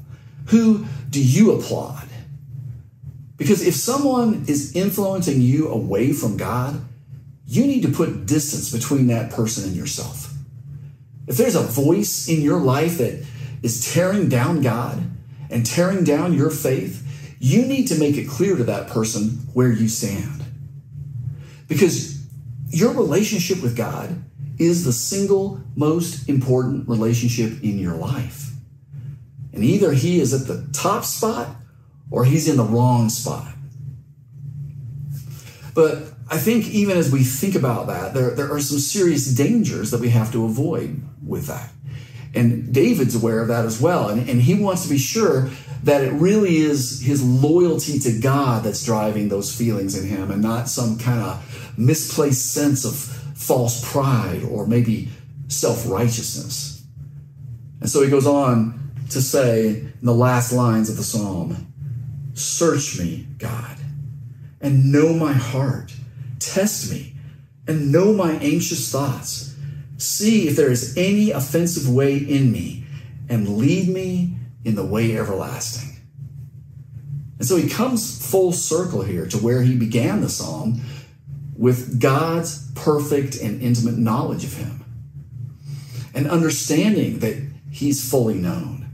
Who 0.46 0.84
do 1.08 1.22
you 1.22 1.52
applaud? 1.52 2.08
Because 3.36 3.66
if 3.66 3.74
someone 3.74 4.44
is 4.46 4.76
influencing 4.76 5.40
you 5.40 5.68
away 5.68 6.12
from 6.12 6.36
God, 6.36 6.82
you 7.46 7.66
need 7.66 7.82
to 7.82 7.88
put 7.88 8.26
distance 8.26 8.70
between 8.70 9.06
that 9.06 9.32
person 9.32 9.64
and 9.64 9.74
yourself. 9.74 10.34
If 11.26 11.38
there's 11.38 11.54
a 11.54 11.62
voice 11.62 12.28
in 12.28 12.42
your 12.42 12.60
life 12.60 12.98
that 12.98 13.24
is 13.62 13.92
tearing 13.94 14.28
down 14.28 14.60
God 14.60 15.02
and 15.48 15.64
tearing 15.64 16.04
down 16.04 16.34
your 16.34 16.50
faith, 16.50 17.06
you 17.40 17.64
need 17.64 17.88
to 17.88 17.98
make 17.98 18.16
it 18.16 18.28
clear 18.28 18.54
to 18.54 18.64
that 18.64 18.88
person 18.88 19.30
where 19.54 19.72
you 19.72 19.88
stand. 19.88 20.44
Because 21.66 22.22
your 22.68 22.92
relationship 22.92 23.62
with 23.62 23.76
God 23.76 24.22
is 24.58 24.84
the 24.84 24.92
single 24.92 25.60
most 25.74 26.28
important 26.28 26.86
relationship 26.86 27.62
in 27.62 27.78
your 27.78 27.94
life. 27.94 28.52
And 29.54 29.64
either 29.64 29.92
he 29.92 30.20
is 30.20 30.34
at 30.34 30.46
the 30.46 30.68
top 30.72 31.04
spot 31.04 31.48
or 32.10 32.26
he's 32.26 32.46
in 32.46 32.58
the 32.58 32.62
wrong 32.62 33.08
spot. 33.08 33.48
But 35.74 36.12
I 36.28 36.36
think 36.36 36.68
even 36.68 36.98
as 36.98 37.10
we 37.10 37.24
think 37.24 37.54
about 37.54 37.86
that, 37.86 38.12
there, 38.12 38.32
there 38.32 38.52
are 38.52 38.60
some 38.60 38.78
serious 38.78 39.26
dangers 39.26 39.90
that 39.92 40.00
we 40.00 40.10
have 40.10 40.30
to 40.32 40.44
avoid 40.44 41.00
with 41.24 41.46
that. 41.46 41.70
And 42.34 42.72
David's 42.72 43.16
aware 43.16 43.40
of 43.40 43.48
that 43.48 43.64
as 43.64 43.80
well. 43.80 44.08
And, 44.08 44.28
and 44.28 44.40
he 44.40 44.54
wants 44.54 44.84
to 44.84 44.88
be 44.88 44.98
sure 44.98 45.50
that 45.82 46.04
it 46.04 46.12
really 46.12 46.58
is 46.58 47.00
his 47.00 47.22
loyalty 47.22 47.98
to 48.00 48.20
God 48.20 48.64
that's 48.64 48.84
driving 48.84 49.28
those 49.28 49.54
feelings 49.54 49.98
in 49.98 50.08
him 50.08 50.30
and 50.30 50.42
not 50.42 50.68
some 50.68 50.98
kind 50.98 51.20
of 51.20 51.78
misplaced 51.78 52.52
sense 52.52 52.84
of 52.84 52.94
false 52.94 53.90
pride 53.90 54.44
or 54.44 54.66
maybe 54.66 55.08
self 55.48 55.88
righteousness. 55.88 56.84
And 57.80 57.88
so 57.88 58.02
he 58.02 58.10
goes 58.10 58.26
on 58.26 58.92
to 59.10 59.20
say 59.20 59.68
in 59.70 59.92
the 60.02 60.14
last 60.14 60.52
lines 60.52 60.90
of 60.90 60.96
the 60.96 61.02
psalm 61.02 61.66
Search 62.34 62.98
me, 62.98 63.26
God, 63.38 63.76
and 64.60 64.92
know 64.92 65.12
my 65.12 65.32
heart. 65.32 65.92
Test 66.38 66.90
me 66.90 67.14
and 67.66 67.92
know 67.92 68.12
my 68.12 68.32
anxious 68.34 68.90
thoughts. 68.90 69.49
See 70.00 70.48
if 70.48 70.56
there 70.56 70.70
is 70.70 70.96
any 70.96 71.30
offensive 71.30 71.88
way 71.88 72.16
in 72.16 72.50
me, 72.50 72.84
and 73.28 73.56
lead 73.56 73.88
me 73.88 74.34
in 74.64 74.74
the 74.74 74.84
way 74.84 75.16
everlasting. 75.16 75.96
And 77.38 77.46
so 77.46 77.56
he 77.56 77.68
comes 77.68 78.26
full 78.30 78.52
circle 78.52 79.02
here 79.02 79.26
to 79.26 79.38
where 79.38 79.62
he 79.62 79.74
began 79.74 80.20
the 80.20 80.28
psalm 80.28 80.82
with 81.56 82.00
God's 82.00 82.70
perfect 82.72 83.40
and 83.40 83.62
intimate 83.62 83.96
knowledge 83.96 84.44
of 84.44 84.54
him 84.54 84.84
and 86.14 86.28
understanding 86.28 87.20
that 87.20 87.36
he's 87.70 88.08
fully 88.08 88.34
known 88.34 88.88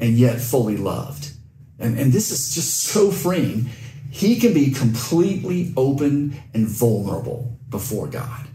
and 0.00 0.18
yet 0.18 0.40
fully 0.40 0.76
loved. 0.76 1.30
And, 1.78 1.98
and 1.98 2.12
this 2.12 2.30
is 2.30 2.54
just 2.54 2.84
so 2.84 3.10
freeing. 3.10 3.70
He 4.10 4.40
can 4.40 4.52
be 4.52 4.70
completely 4.70 5.72
open 5.76 6.40
and 6.54 6.66
vulnerable 6.66 7.56
before 7.68 8.08
God. 8.08 8.46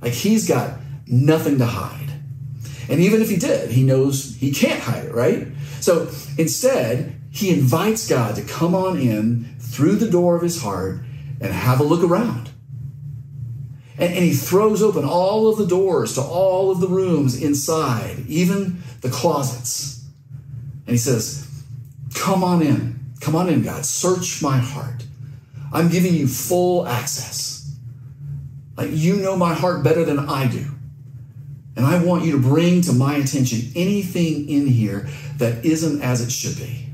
Like 0.00 0.12
he's 0.12 0.48
got 0.48 0.78
nothing 1.10 1.58
to 1.58 1.66
hide. 1.66 2.12
And 2.88 3.00
even 3.00 3.20
if 3.22 3.30
he 3.30 3.36
did, 3.36 3.70
he 3.70 3.84
knows 3.84 4.36
he 4.36 4.52
can't 4.52 4.80
hide 4.80 5.06
it, 5.06 5.14
right? 5.14 5.48
So 5.80 6.08
instead, 6.38 7.20
he 7.30 7.50
invites 7.50 8.08
God 8.08 8.36
to 8.36 8.42
come 8.42 8.74
on 8.74 8.98
in 8.98 9.56
through 9.58 9.96
the 9.96 10.10
door 10.10 10.36
of 10.36 10.42
his 10.42 10.62
heart 10.62 11.00
and 11.40 11.52
have 11.52 11.80
a 11.80 11.84
look 11.84 12.02
around. 12.02 12.50
And, 13.96 14.12
and 14.14 14.24
he 14.24 14.32
throws 14.32 14.82
open 14.82 15.04
all 15.04 15.48
of 15.48 15.58
the 15.58 15.66
doors 15.66 16.14
to 16.14 16.22
all 16.22 16.70
of 16.70 16.80
the 16.80 16.88
rooms 16.88 17.40
inside, 17.40 18.24
even 18.26 18.82
the 19.02 19.10
closets. 19.10 20.04
And 20.86 20.94
he 20.94 20.98
says, 20.98 21.46
Come 22.14 22.42
on 22.42 22.62
in. 22.62 22.98
Come 23.20 23.36
on 23.36 23.48
in, 23.48 23.62
God. 23.62 23.84
Search 23.84 24.42
my 24.42 24.58
heart. 24.58 25.04
I'm 25.72 25.88
giving 25.88 26.14
you 26.14 26.26
full 26.26 26.88
access. 26.88 27.76
Like 28.76 28.90
you 28.92 29.16
know 29.16 29.36
my 29.36 29.54
heart 29.54 29.84
better 29.84 30.04
than 30.04 30.18
I 30.18 30.48
do. 30.48 30.66
And 31.76 31.86
I 31.86 32.02
want 32.02 32.24
you 32.24 32.32
to 32.32 32.38
bring 32.38 32.82
to 32.82 32.92
my 32.92 33.16
attention 33.16 33.72
anything 33.74 34.48
in 34.48 34.66
here 34.66 35.08
that 35.36 35.64
isn't 35.64 36.02
as 36.02 36.20
it 36.20 36.30
should 36.30 36.56
be. 36.56 36.86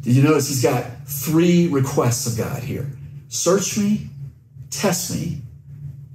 Did 0.00 0.16
you 0.16 0.22
notice 0.22 0.48
he's 0.48 0.62
got 0.62 0.84
three 1.06 1.68
requests 1.68 2.26
of 2.26 2.38
God 2.38 2.62
here? 2.62 2.90
Search 3.28 3.76
me, 3.76 4.08
test 4.70 5.14
me, 5.14 5.42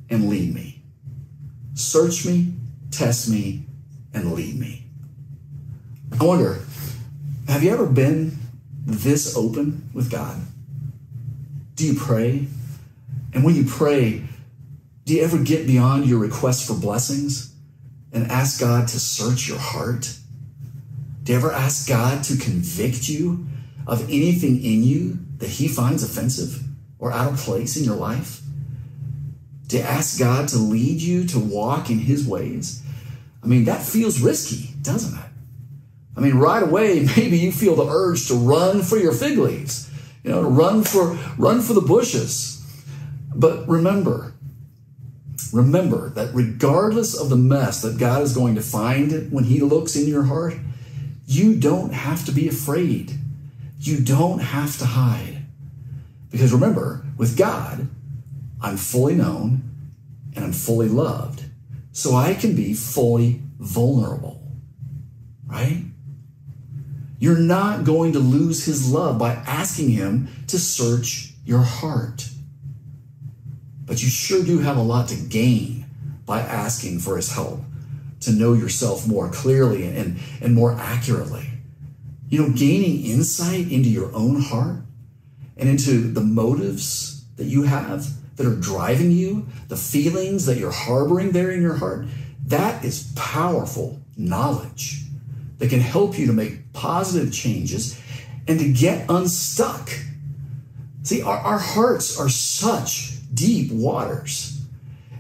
and 0.10 0.30
lead 0.30 0.54
me. 0.54 0.82
Search 1.76 2.26
me, 2.26 2.54
test 2.92 3.30
me, 3.30 3.66
and 4.14 4.34
lead 4.34 4.60
me. 4.60 4.86
I 6.20 6.24
wonder, 6.24 6.60
have 7.48 7.64
you 7.64 7.72
ever 7.72 7.86
been 7.86 8.38
this 8.86 9.36
open 9.36 9.90
with 9.94 10.12
God? 10.12 10.40
Do 11.76 11.86
you 11.86 12.00
pray? 12.00 12.48
And 13.34 13.44
when 13.44 13.56
you 13.56 13.66
pray, 13.66 14.24
do 15.06 15.14
you 15.14 15.24
ever 15.24 15.38
get 15.38 15.68
beyond 15.68 16.06
your 16.06 16.20
request 16.20 16.66
for 16.66 16.76
blessings 16.76 17.54
and 18.14 18.32
ask 18.32 18.60
God 18.60 18.88
to 18.90 19.00
search 19.00 19.50
your 19.50 19.58
heart? 19.58 20.16
Do 21.24 21.34
you 21.34 21.38
ever 21.38 21.52
ask 21.52 21.88
God 21.88 22.24
to 22.26 22.38
convict 22.38 23.10
you 23.10 23.48
of 23.86 24.04
anything 24.04 24.64
in 24.64 24.84
you 24.84 25.20
that 25.38 25.50
He 25.50 25.68
finds 25.68 26.04
offensive 26.04 26.64
or 27.00 27.12
out 27.12 27.34
of 27.34 27.40
place 27.40 27.76
in 27.76 27.84
your 27.84 27.96
life? 27.96 28.42
To 29.70 29.82
ask 29.82 30.20
God 30.20 30.48
to 30.50 30.58
lead 30.58 31.02
you 31.02 31.26
to 31.28 31.40
walk 31.40 31.90
in 31.90 32.00
His 32.00 32.26
ways? 32.26 32.82
I 33.44 33.48
mean, 33.48 33.66
that 33.66 33.84
feels 33.84 34.22
risky, 34.22 34.74
doesn't 34.82 35.18
it? 35.18 35.26
I 36.16 36.22
mean, 36.22 36.36
right 36.36 36.64
away, 36.64 37.06
maybe 37.18 37.38
you 37.38 37.52
feel 37.52 37.76
the 37.76 37.88
urge 37.88 38.28
to 38.28 38.36
run 38.36 38.82
for 38.84 38.98
your 38.98 39.12
fig 39.12 39.38
leaves, 39.38 39.90
you 40.24 40.32
know, 40.32 40.44
to 40.44 40.48
run 40.48 40.84
for 40.84 41.18
run 41.38 41.62
for 41.62 41.74
the 41.74 41.82
bushes. 41.82 42.62
But 43.36 43.68
remember, 43.68 44.33
remember 45.54 46.10
that 46.10 46.34
regardless 46.34 47.18
of 47.18 47.30
the 47.30 47.38
mess 47.38 47.82
that 47.84 47.98
God 47.98 48.22
is 48.24 48.36
going 48.36 48.56
to 48.56 48.62
find 48.62 49.32
when 49.32 49.46
He 49.46 49.62
looks 49.62 49.96
in 49.96 50.08
your 50.08 50.24
heart, 50.24 50.56
you 51.28 51.56
don't 51.56 51.94
have 51.94 52.26
to 52.26 52.32
be 52.32 52.48
afraid. 52.50 53.14
You 53.80 54.00
don't 54.00 54.40
have 54.40 54.78
to 54.80 54.86
hide. 54.86 55.46
Because 56.32 56.52
remember, 56.52 57.06
with 57.18 57.38
God, 57.38 57.88
I'm 58.62 58.78
fully 58.78 59.16
known 59.16 59.62
and 60.36 60.44
I'm 60.44 60.54
fully 60.54 60.90
loved. 60.90 61.44
So 61.92 62.16
I 62.16 62.34
can 62.34 62.56
be 62.56 62.74
fully 62.74 63.42
vulnerable, 63.60 64.42
right? 65.46 65.84
You're 67.20 67.38
not 67.38 67.84
going 67.84 68.14
to 68.14 68.20
lose 68.20 68.66
his 68.66 68.92
love 68.92 69.20
by 69.20 69.34
asking 69.34 69.90
him 69.92 70.28
to 70.48 70.58
search 70.58 71.34
your 71.46 71.62
heart. 71.62 72.28
But 73.86 74.02
you 74.02 74.10
sure 74.10 74.44
do 74.44 74.60
have 74.60 74.78
a 74.78 74.82
lot 74.82 75.10
to 75.10 75.16
gain 75.16 75.86
by 76.26 76.40
asking 76.42 77.00
for 77.00 77.18
his 77.18 77.32
help 77.32 77.62
to 78.22 78.32
know 78.32 78.54
yourself 78.54 79.08
more 79.08 79.30
clearly 79.30 79.86
and, 79.86 80.20
and 80.42 80.54
more 80.54 80.74
accurately. 80.74 81.50
You 82.30 82.42
know, 82.42 82.54
gaining 82.54 83.06
insight 83.06 83.72
into 83.72 83.90
your 83.90 84.14
own 84.16 84.42
heart 84.42 84.78
and 85.58 85.70
into 85.70 86.12
the 86.12 86.22
motives 86.22 87.26
that 87.36 87.46
you 87.46 87.64
have 87.64 88.08
that 88.38 88.48
are 88.48 88.56
driving 88.56 89.12
you, 89.12 89.48
the 89.68 89.76
feelings 89.76 90.46
that 90.46 90.58
you're 90.58 90.72
harboring 90.72 91.32
there 91.32 91.52
in 91.52 91.62
your 91.62 91.76
heart, 91.76 92.06
that 92.46 92.84
is 92.84 93.12
powerful 93.16 94.02
knowledge 94.18 95.04
that 95.60 95.70
can 95.70 95.80
help 95.80 96.18
you 96.18 96.28
to 96.28 96.34
make 96.34 96.74
positive 96.74 97.32
changes 97.32 98.00
and 98.48 98.60
to 98.60 98.72
get 98.72 99.06
unstuck. 99.10 99.90
See, 101.04 101.22
our, 101.22 101.38
our 101.38 101.60
hearts 101.60 102.20
are 102.20 102.30
such 102.30 103.13
deep 103.34 103.72
waters. 103.72 104.62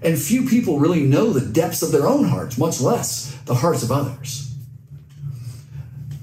And 0.02 0.20
few 0.20 0.48
people 0.48 0.80
really 0.80 1.04
know 1.04 1.32
the 1.32 1.46
depths 1.46 1.82
of 1.82 1.92
their 1.92 2.08
own 2.08 2.26
hearts, 2.26 2.58
much 2.58 2.82
less 2.82 3.34
the 3.46 3.56
hearts 3.56 3.84
of 3.84 3.92
others. 3.92 4.54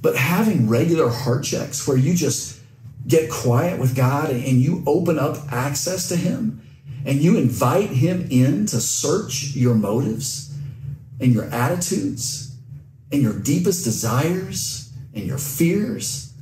But 0.03 0.17
having 0.17 0.69
regular 0.69 1.09
heart 1.09 1.45
checks 1.45 1.87
where 1.87 1.97
you 1.97 2.15
just 2.15 2.61
get 3.07 3.31
quiet 3.31 3.81
with 3.81 3.97
God 3.97 4.31
and 4.31 4.61
you 4.61 4.83
open 4.87 5.19
up 5.19 5.37
access 5.53 6.09
to 6.09 6.17
Him 6.17 6.63
and 7.05 7.23
you 7.23 7.39
invite 7.39 7.91
Him 7.91 8.27
in 8.31 8.67
to 8.67 8.81
search 8.81 9.55
your 9.55 9.75
motives 9.75 10.55
and 11.19 11.33
your 11.33 11.45
attitudes 11.47 12.55
and 13.13 13.23
your 13.23 13.39
deepest 13.39 13.85
desires 13.85 14.93
and 15.15 15.25
your 15.25 15.39
fears, 15.39 16.33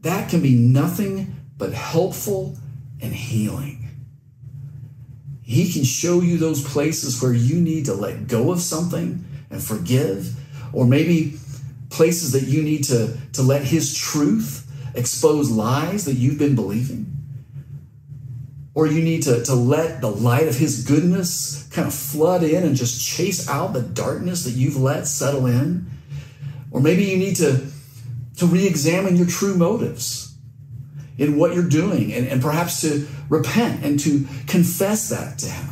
that 0.00 0.28
can 0.30 0.42
be 0.42 0.54
nothing 0.54 1.36
but 1.56 1.72
helpful 1.72 2.56
and 3.00 3.14
healing. 3.14 3.79
He 5.50 5.72
can 5.72 5.82
show 5.82 6.20
you 6.20 6.38
those 6.38 6.62
places 6.62 7.20
where 7.20 7.32
you 7.32 7.60
need 7.60 7.86
to 7.86 7.94
let 7.94 8.28
go 8.28 8.52
of 8.52 8.60
something 8.60 9.24
and 9.50 9.60
forgive, 9.60 10.36
or 10.72 10.86
maybe 10.86 11.40
places 11.88 12.30
that 12.30 12.44
you 12.44 12.62
need 12.62 12.84
to, 12.84 13.18
to 13.32 13.42
let 13.42 13.64
His 13.64 13.92
truth 13.92 14.70
expose 14.94 15.50
lies 15.50 16.04
that 16.04 16.14
you've 16.14 16.38
been 16.38 16.54
believing. 16.54 17.04
Or 18.74 18.86
you 18.86 19.02
need 19.02 19.24
to, 19.24 19.42
to 19.42 19.54
let 19.56 20.00
the 20.00 20.12
light 20.12 20.46
of 20.46 20.54
His 20.54 20.84
goodness 20.84 21.68
kind 21.72 21.88
of 21.88 21.94
flood 21.94 22.44
in 22.44 22.62
and 22.62 22.76
just 22.76 23.04
chase 23.04 23.48
out 23.48 23.72
the 23.72 23.82
darkness 23.82 24.44
that 24.44 24.52
you've 24.52 24.76
let 24.76 25.08
settle 25.08 25.46
in. 25.46 25.90
Or 26.70 26.80
maybe 26.80 27.02
you 27.02 27.16
need 27.16 27.34
to, 27.36 27.66
to 28.36 28.46
re 28.46 28.68
examine 28.68 29.16
your 29.16 29.26
true 29.26 29.56
motives 29.56 30.29
in 31.20 31.36
what 31.36 31.54
you're 31.54 31.68
doing 31.68 32.12
and, 32.14 32.26
and 32.26 32.40
perhaps 32.40 32.80
to 32.80 33.06
repent 33.28 33.84
and 33.84 34.00
to 34.00 34.26
confess 34.46 35.10
that 35.10 35.38
to 35.38 35.46
Him. 35.46 35.66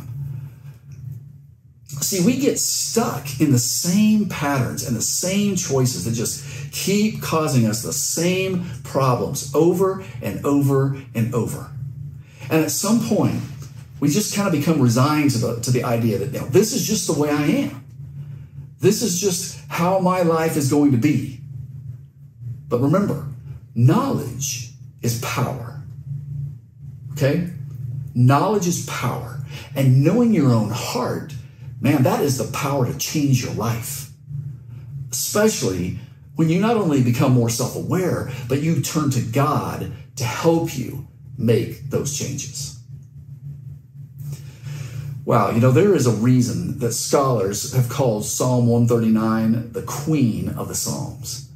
See, 2.01 2.23
we 2.23 2.37
get 2.37 2.59
stuck 2.59 3.41
in 3.41 3.51
the 3.51 3.59
same 3.59 4.29
patterns 4.29 4.87
and 4.87 4.95
the 4.95 5.01
same 5.01 5.55
choices 5.55 6.05
that 6.05 6.11
just 6.11 6.45
keep 6.71 7.21
causing 7.21 7.65
us 7.65 7.81
the 7.81 7.91
same 7.91 8.69
problems 8.83 9.53
over 9.55 10.05
and 10.21 10.45
over 10.45 11.01
and 11.15 11.33
over. 11.33 11.71
And 12.51 12.63
at 12.63 12.71
some 12.71 13.01
point, 13.01 13.41
we 13.99 14.07
just 14.07 14.35
kind 14.35 14.47
of 14.47 14.53
become 14.53 14.79
resigned 14.79 15.31
to 15.31 15.39
the, 15.39 15.59
to 15.61 15.71
the 15.71 15.83
idea 15.83 16.19
that 16.19 16.31
you 16.31 16.39
know, 16.39 16.47
this 16.47 16.73
is 16.73 16.87
just 16.87 17.07
the 17.07 17.19
way 17.19 17.29
I 17.29 17.45
am. 17.45 17.83
This 18.79 19.01
is 19.01 19.19
just 19.19 19.59
how 19.67 19.99
my 19.99 20.21
life 20.21 20.55
is 20.55 20.69
going 20.69 20.91
to 20.91 20.97
be. 20.97 21.41
But 22.69 22.79
remember, 22.79 23.25
knowledge 23.73 24.68
is 25.01 25.19
power. 25.21 25.81
Okay? 27.13 27.49
Knowledge 28.13 28.67
is 28.67 28.85
power. 28.85 29.45
And 29.75 30.03
knowing 30.03 30.33
your 30.33 30.51
own 30.51 30.69
heart, 30.69 31.33
man, 31.79 32.03
that 32.03 32.21
is 32.21 32.37
the 32.37 32.51
power 32.57 32.85
to 32.85 32.97
change 32.97 33.43
your 33.43 33.53
life. 33.53 34.11
Especially 35.11 35.99
when 36.35 36.49
you 36.49 36.59
not 36.59 36.77
only 36.77 37.03
become 37.03 37.33
more 37.33 37.49
self 37.49 37.75
aware, 37.75 38.31
but 38.47 38.61
you 38.61 38.81
turn 38.81 39.09
to 39.11 39.21
God 39.21 39.91
to 40.15 40.23
help 40.23 40.77
you 40.77 41.07
make 41.37 41.89
those 41.89 42.17
changes. 42.17 42.79
Wow, 45.25 45.51
you 45.51 45.59
know, 45.59 45.71
there 45.71 45.93
is 45.93 46.07
a 46.07 46.11
reason 46.11 46.79
that 46.79 46.93
scholars 46.93 47.73
have 47.73 47.87
called 47.87 48.25
Psalm 48.25 48.67
139 48.67 49.73
the 49.73 49.83
queen 49.83 50.49
of 50.49 50.67
the 50.67 50.75
Psalms. 50.75 51.49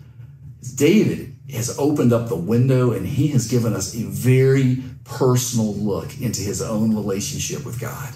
David 0.75 1.32
has 1.55 1.77
opened 1.77 2.13
up 2.13 2.29
the 2.29 2.35
window 2.35 2.91
and 2.91 3.05
he 3.05 3.27
has 3.29 3.47
given 3.47 3.73
us 3.73 3.95
a 3.95 4.03
very 4.03 4.83
personal 5.03 5.73
look 5.73 6.19
into 6.19 6.41
his 6.41 6.61
own 6.61 6.95
relationship 6.95 7.65
with 7.65 7.79
God. 7.79 8.15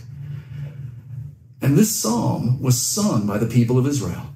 And 1.62 1.78
this 1.78 1.96
psalm 1.96 2.62
was 2.62 2.82
sung 2.82 3.28
by 3.28 3.38
the 3.38 3.46
people 3.46 3.78
of 3.78 3.88
Israel. 3.88 4.34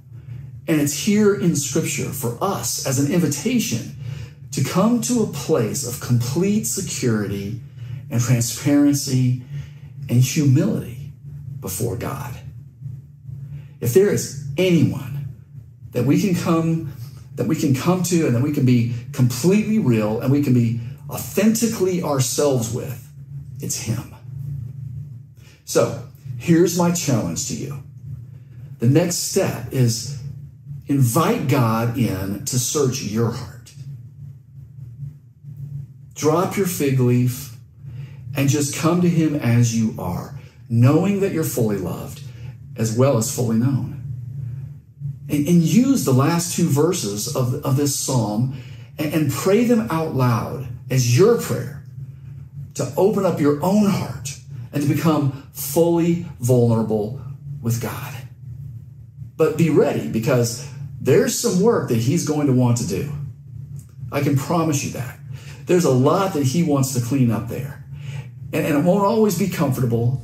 And 0.68 0.80
it's 0.80 1.06
here 1.06 1.34
in 1.34 1.56
scripture 1.56 2.10
for 2.10 2.38
us 2.42 2.86
as 2.86 3.00
an 3.00 3.12
invitation 3.12 3.96
to 4.52 4.64
come 4.64 5.02
to 5.02 5.24
a 5.24 5.28
place 5.28 5.88
of 5.88 6.00
complete 6.00 6.66
security 6.66 7.62
and 8.10 8.22
transparency 8.22 9.44
and 10.10 10.22
humility 10.22 11.12
before 11.60 11.96
God. 11.96 12.36
If 13.80 13.94
there 13.94 14.10
is 14.10 14.48
anyone 14.58 15.34
that 15.92 16.06
we 16.06 16.22
can 16.22 16.36
come 16.36 16.94
that 17.36 17.48
we 17.48 17.56
can 17.56 17.74
come 17.74 18.04
to 18.04 18.28
and 18.28 18.36
that 18.36 18.42
we 18.42 18.52
can 18.52 18.66
be 18.66 18.94
completely 19.14 19.80
real 19.80 20.20
and 20.20 20.32
we 20.32 20.44
can 20.44 20.54
be 20.54 20.80
authentically 21.10 22.04
ourselves 22.04 22.74
with, 22.74 23.10
it's 23.60 23.84
Him. 23.84 24.16
So 25.66 26.08
here's 26.38 26.78
my 26.78 26.92
challenge 26.92 27.48
to 27.48 27.56
you. 27.56 27.84
The 28.80 28.88
next 28.88 29.16
step 29.16 29.72
is 29.72 30.22
invite 30.88 31.48
God 31.48 31.98
in 31.98 32.46
to 32.46 32.60
search 32.60 33.02
your 33.04 33.32
heart. 33.32 33.74
Drop 36.16 36.58
your 36.58 36.68
fig 36.68 37.00
leaf 37.00 37.56
and 38.36 38.50
just 38.50 38.76
come 38.76 39.02
to 39.02 39.10
Him 39.10 39.36
as 39.36 39.76
you 39.76 39.96
are, 39.98 40.38
knowing 40.70 41.22
that 41.22 41.32
you're 41.32 41.44
fully 41.44 41.78
loved 41.78 42.22
as 42.76 42.98
well 42.98 43.18
as 43.18 43.34
fully 43.34 43.58
known 43.58 44.01
and, 45.32 45.48
and 45.48 45.62
use 45.62 46.04
the 46.04 46.12
last 46.12 46.56
two 46.56 46.68
verses 46.68 47.36
of, 47.36 47.56
of 47.66 47.78
this 47.78 47.98
psalm 47.98 48.62
and, 48.98 49.14
and 49.14 49.32
pray 49.32 49.64
them 49.64 49.88
out 49.90 50.14
loud 50.14 50.68
as 50.90 51.18
your 51.18 51.40
prayer 51.40 51.84
to 52.76 52.92
open 52.98 53.26
up 53.26 53.40
your 53.40 53.64
own 53.64 53.90
heart 53.90 54.38
and 54.74 54.84
to 54.84 54.94
become 54.94 55.50
fully 55.54 56.26
vulnerable 56.40 57.22
with 57.62 57.82
God. 57.82 58.14
But 59.38 59.58
be 59.58 59.70
ready 59.70 60.08
because 60.08 60.68
there's 61.00 61.38
some 61.38 61.62
work 61.62 61.90
that 61.90 61.98
He's 61.98 62.28
going 62.28 62.48
to 62.48 62.54
want 62.54 62.78
to 62.78 62.88
do. 62.88 63.12
I 64.12 64.22
can 64.22 64.38
promise 64.38 64.84
you 64.84 64.92
that. 64.92 65.18
There's 65.66 65.86
a 65.86 65.92
lot 65.92 66.34
that 66.34 66.44
He 66.44 66.64
wants 66.64 66.94
to 66.94 67.02
clean 67.02 67.32
up 67.32 67.48
there. 67.48 67.84
And, 68.54 68.66
and 68.66 68.78
it 68.78 68.84
won't 68.84 69.06
always 69.06 69.40
be 69.40 69.48
comfortable, 69.48 70.22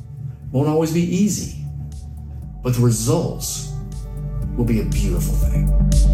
won't 0.52 0.68
always 0.68 0.92
be 0.92 1.02
easy, 1.02 1.64
but 2.62 2.74
the 2.74 2.80
results 2.80 3.67
will 4.58 4.64
be 4.64 4.80
a 4.80 4.84
beautiful 4.86 5.34
thing. 5.36 6.07